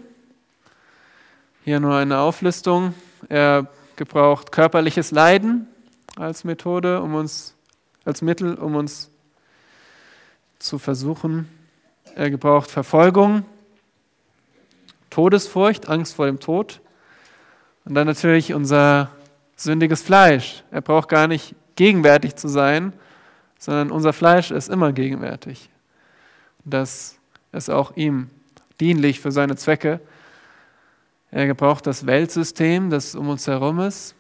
[1.64, 2.94] Hier nur eine Auflistung.
[3.30, 5.66] Er gebraucht körperliches Leiden
[6.16, 7.56] als Methode, um uns,
[8.06, 9.10] als Mittel, um uns
[10.60, 11.50] zu versuchen.
[12.14, 13.44] Er gebraucht Verfolgung,
[15.10, 16.80] Todesfurcht, Angst vor dem Tod.
[17.86, 19.10] Und dann natürlich unser
[19.64, 20.64] sündiges Fleisch.
[20.72, 22.94] Er braucht gar nicht gegenwärtig zu sein,
[23.60, 25.70] sondern unser Fleisch ist immer gegenwärtig.
[26.66, 27.18] Das
[27.52, 28.30] ist auch ihm
[28.80, 30.00] dienlich für seine Zwecke.
[31.30, 34.16] Er gebraucht das Weltsystem, das um uns herum ist,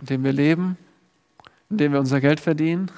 [0.00, 0.76] in dem wir leben,
[1.70, 2.90] in dem wir unser Geld verdienen.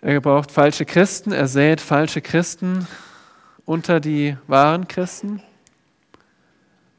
[0.00, 2.88] Er gebraucht falsche Christen, er sät falsche Christen
[3.64, 5.40] unter die wahren Christen.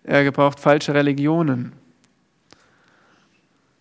[0.03, 1.71] Er gebraucht falsche Religionen.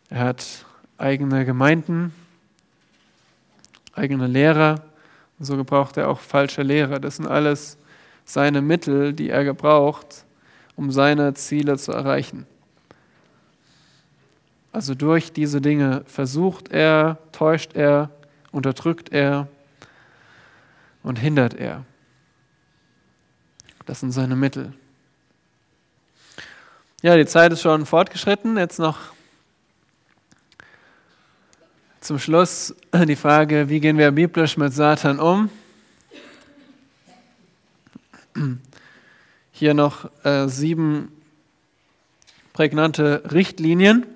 [0.08, 0.64] Er hat
[0.98, 2.14] eigene Gemeinden,
[3.92, 4.82] eigene Lehrer.
[5.38, 7.00] Und so gebraucht er auch falsche Lehrer.
[7.00, 7.76] Das sind alles
[8.24, 10.24] seine Mittel, die er gebraucht,
[10.76, 12.46] um seine Ziele zu erreichen.
[14.70, 18.10] Also durch diese Dinge versucht er, täuscht er,
[18.52, 19.48] unterdrückt er
[21.02, 21.84] und hindert er.
[23.86, 24.72] Das sind seine Mittel.
[27.04, 28.56] Ja, die Zeit ist schon fortgeschritten.
[28.56, 28.96] Jetzt noch
[32.00, 35.50] zum Schluss die Frage, wie gehen wir biblisch mit Satan um?
[39.50, 41.10] hier noch äh, sieben
[42.52, 44.06] prägnante Richtlinien.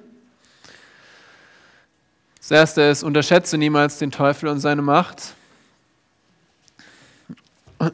[2.39, 5.35] Das erste ist, unterschätze niemals den Teufel und seine Macht.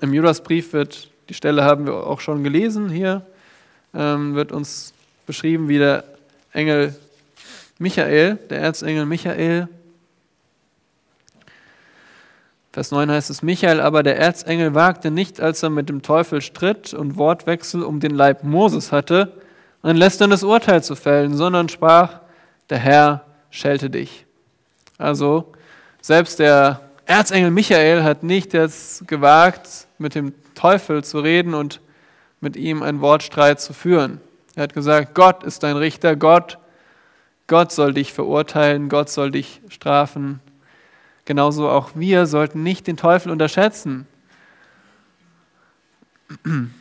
[0.03, 3.25] Im Judasbrief wird, die Stelle haben wir auch schon gelesen hier,
[3.95, 4.93] ähm, wird uns
[5.27, 6.05] beschrieben, wie der
[6.53, 6.95] Engel
[7.79, 9.69] Michael, der Erzengel Michael,
[12.73, 16.41] Vers 9 heißt es, Michael aber, der Erzengel, wagte nicht, als er mit dem Teufel
[16.41, 19.37] stritt und Wortwechsel um den Leib Moses hatte,
[19.83, 22.21] ein lästerndes Urteil zu fällen, sondern sprach,
[22.71, 24.25] der Herr schelte dich.
[24.97, 25.53] Also,
[26.01, 31.81] selbst der Erzengel Michael hat nicht jetzt gewagt, mit dem Teufel zu reden und
[32.43, 34.21] mit ihm einen Wortstreit zu führen.
[34.55, 36.59] Er hat gesagt, Gott ist dein Richter, Gott,
[37.47, 40.41] Gott soll dich verurteilen, Gott soll dich strafen,
[41.25, 44.07] Genauso auch wir sollten nicht den Teufel unterschätzen.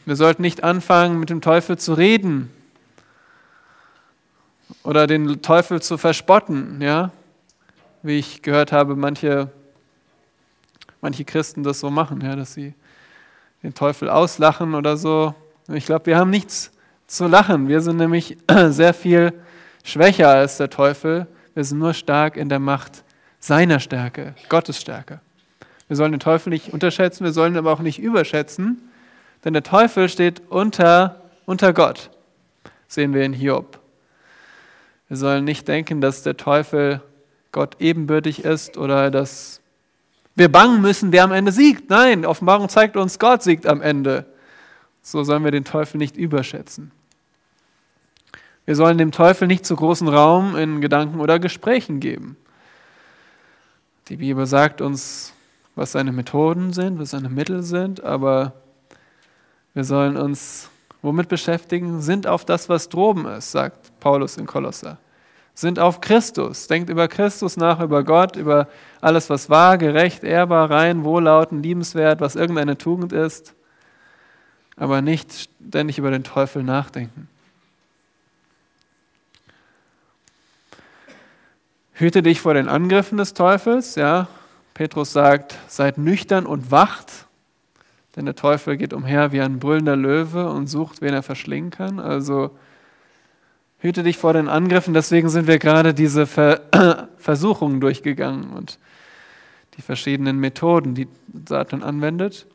[0.05, 2.49] Wir sollten nicht anfangen, mit dem Teufel zu reden
[4.83, 7.11] oder den Teufel zu verspotten, ja?
[8.01, 9.51] Wie ich gehört habe, manche,
[11.01, 12.73] manche Christen das so machen, ja, dass sie
[13.61, 15.35] den Teufel auslachen oder so.
[15.67, 16.71] Ich glaube, wir haben nichts
[17.07, 17.67] zu lachen.
[17.67, 18.37] Wir sind nämlich
[18.69, 19.33] sehr viel
[19.83, 21.27] schwächer als der Teufel.
[21.53, 23.03] Wir sind nur stark in der Macht
[23.39, 25.19] seiner Stärke, Gottes Stärke.
[25.87, 28.89] Wir sollen den Teufel nicht unterschätzen, wir sollen ihn aber auch nicht überschätzen,
[29.43, 32.11] denn der Teufel steht unter, unter Gott,
[32.87, 33.79] sehen wir in Hiob.
[35.09, 37.01] Wir sollen nicht denken, dass der Teufel
[37.51, 39.59] Gott ebenbürtig ist oder dass
[40.35, 41.89] wir bangen müssen, wer am Ende siegt.
[41.89, 44.25] Nein, Offenbarung zeigt uns, Gott siegt am Ende.
[45.01, 46.91] So sollen wir den Teufel nicht überschätzen.
[48.65, 52.37] Wir sollen dem Teufel nicht zu großen Raum in Gedanken oder Gesprächen geben.
[54.07, 55.33] Die Bibel sagt uns,
[55.75, 58.53] was seine Methoden sind, was seine Mittel sind, aber
[59.73, 60.69] wir sollen uns
[61.01, 62.01] womit beschäftigen?
[62.01, 64.97] Sind auf das, was droben ist, sagt Paulus in Kolosser.
[65.53, 66.67] Sind auf Christus.
[66.67, 68.67] Denkt über Christus nach, über Gott, über
[69.01, 73.53] alles, was wahr, gerecht, ehrbar, rein, wohllautend, liebenswert, was irgendeine Tugend ist,
[74.81, 77.29] aber nicht ständig über den Teufel nachdenken.
[81.93, 83.93] Hüte dich vor den Angriffen des Teufels.
[83.93, 84.27] Ja.
[84.73, 87.27] Petrus sagt, seid nüchtern und wacht,
[88.15, 91.99] denn der Teufel geht umher wie ein brüllender Löwe und sucht, wen er verschlingen kann.
[91.99, 92.49] Also
[93.77, 94.95] hüte dich vor den Angriffen.
[94.95, 98.79] Deswegen sind wir gerade diese Ver Versuchungen durchgegangen und
[99.77, 101.07] die verschiedenen Methoden, die
[101.47, 102.47] Satan anwendet,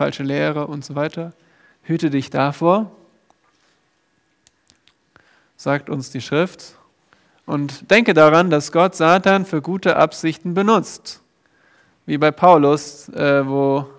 [0.00, 1.34] falsche Lehre und so weiter.
[1.82, 2.90] Hüte dich davor,
[5.58, 6.76] sagt uns die Schrift.
[7.44, 11.20] Und denke daran, dass Gott Satan für gute Absichten benutzt.
[12.06, 13.90] Wie bei Paulus, äh, wo,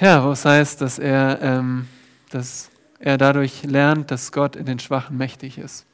[0.00, 1.86] ja, wo es heißt, dass er, ähm,
[2.30, 5.86] dass er dadurch lernt, dass Gott in den Schwachen mächtig ist.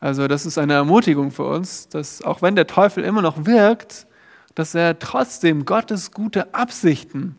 [0.00, 4.06] Also das ist eine Ermutigung für uns, dass auch wenn der Teufel immer noch wirkt,
[4.54, 7.36] dass er trotzdem Gottes gute Absichten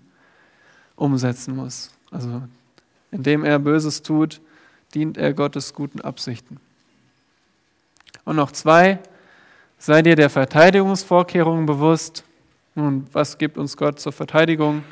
[0.96, 1.92] umsetzen muss.
[2.12, 2.44] Also
[3.12, 4.42] indem er Böses tut,
[4.94, 6.60] dient er Gottes guten Absichten.
[8.26, 9.00] Und noch zwei,
[9.78, 12.24] sei dir der Verteidigungsvorkehrungen bewusst.
[12.76, 14.84] Nun, was gibt uns Gott zur Verteidigung?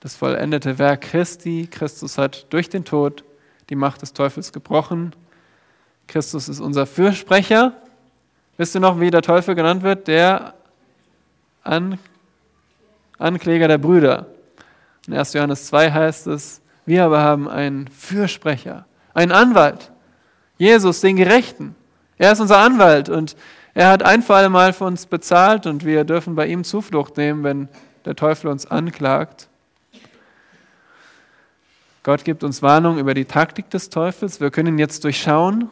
[0.00, 1.68] Das vollendete Werk Christi.
[1.70, 3.24] Christus hat durch den Tod
[3.70, 5.14] die Macht des Teufels gebrochen.
[6.06, 7.72] Christus ist unser Fürsprecher.
[8.56, 10.06] Wisst ihr noch, wie der Teufel genannt wird?
[10.06, 10.54] Der
[11.66, 11.98] An
[13.18, 14.26] Ankläger der Brüder.
[15.06, 15.32] In 1.
[15.32, 19.90] Johannes 2 heißt es, wir aber haben einen Fürsprecher, einen Anwalt,
[20.58, 21.74] Jesus, den Gerechten.
[22.18, 23.36] Er ist unser Anwalt und
[23.74, 27.16] er hat ein für alle Mal für uns bezahlt und wir dürfen bei ihm Zuflucht
[27.16, 27.68] nehmen, wenn
[28.04, 29.48] der Teufel uns anklagt.
[32.02, 34.40] Gott gibt uns Warnung über die Taktik des Teufels.
[34.40, 35.68] Wir können ihn jetzt durchschauen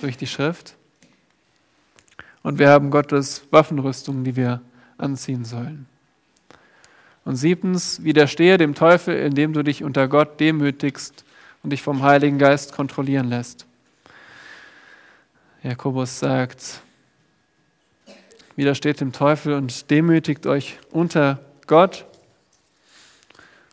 [0.00, 0.76] durch die Schrift.
[2.42, 4.62] Und wir haben Gottes Waffenrüstung, die wir
[4.98, 5.86] anziehen sollen.
[7.24, 11.24] Und siebtens, widerstehe dem Teufel, indem du dich unter Gott demütigst
[11.62, 13.66] und dich vom Heiligen Geist kontrollieren lässt.
[15.62, 16.82] Jakobus sagt,
[18.54, 22.04] widersteht dem Teufel und demütigt euch unter Gott.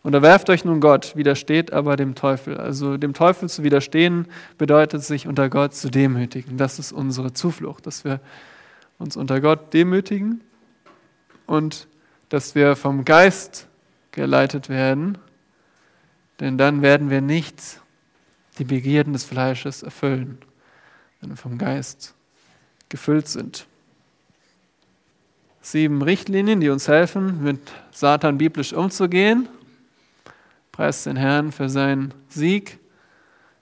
[0.01, 2.57] Unterwerft euch nun Gott, widersteht aber dem Teufel.
[2.57, 6.57] Also dem Teufel zu widerstehen bedeutet sich unter Gott zu demütigen.
[6.57, 8.21] Das ist unsere Zuflucht, dass wir
[8.97, 10.41] uns unter Gott demütigen
[11.51, 11.87] und
[12.29, 13.67] dass wir vom Geist
[14.11, 15.17] geleitet werden,
[16.39, 17.61] denn dann werden wir nicht
[18.57, 20.39] die Begierden des Fleisches erfüllen
[21.21, 22.15] wenn wir vom Geist
[22.89, 23.67] gefüllt sind.
[25.61, 27.59] Sieben Richtlinien, die uns helfen, mit
[27.91, 29.47] Satan biblisch umzugehen.
[30.71, 32.79] Preist den Herrn für seinen Sieg.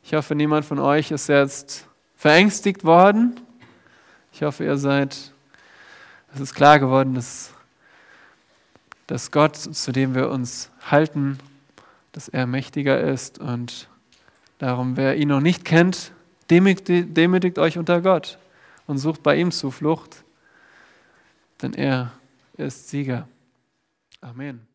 [0.03, 1.85] Ich hoffe, niemand von euch ist jetzt
[2.15, 3.39] verängstigt worden.
[4.31, 5.33] Ich hoffe, ihr seid,
[6.33, 7.53] es ist klar geworden, dass,
[9.09, 11.39] dass Gott, zu dem wir uns halten,
[12.11, 13.89] dass er mächtiger ist und
[14.59, 16.11] darum, wer ihn noch nicht kennt,
[16.51, 18.37] demütigt, demütigt euch unter Gott
[18.85, 20.23] und sucht bei ihm Zuflucht,
[21.63, 22.11] denn er
[22.55, 23.27] ist Sieger.
[24.21, 24.68] Amen.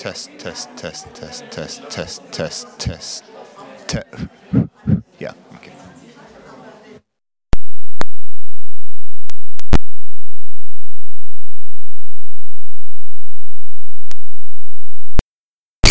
[0.00, 3.24] Test, Test, Test, Test, Test, Test, Test, Test.
[3.86, 4.00] Te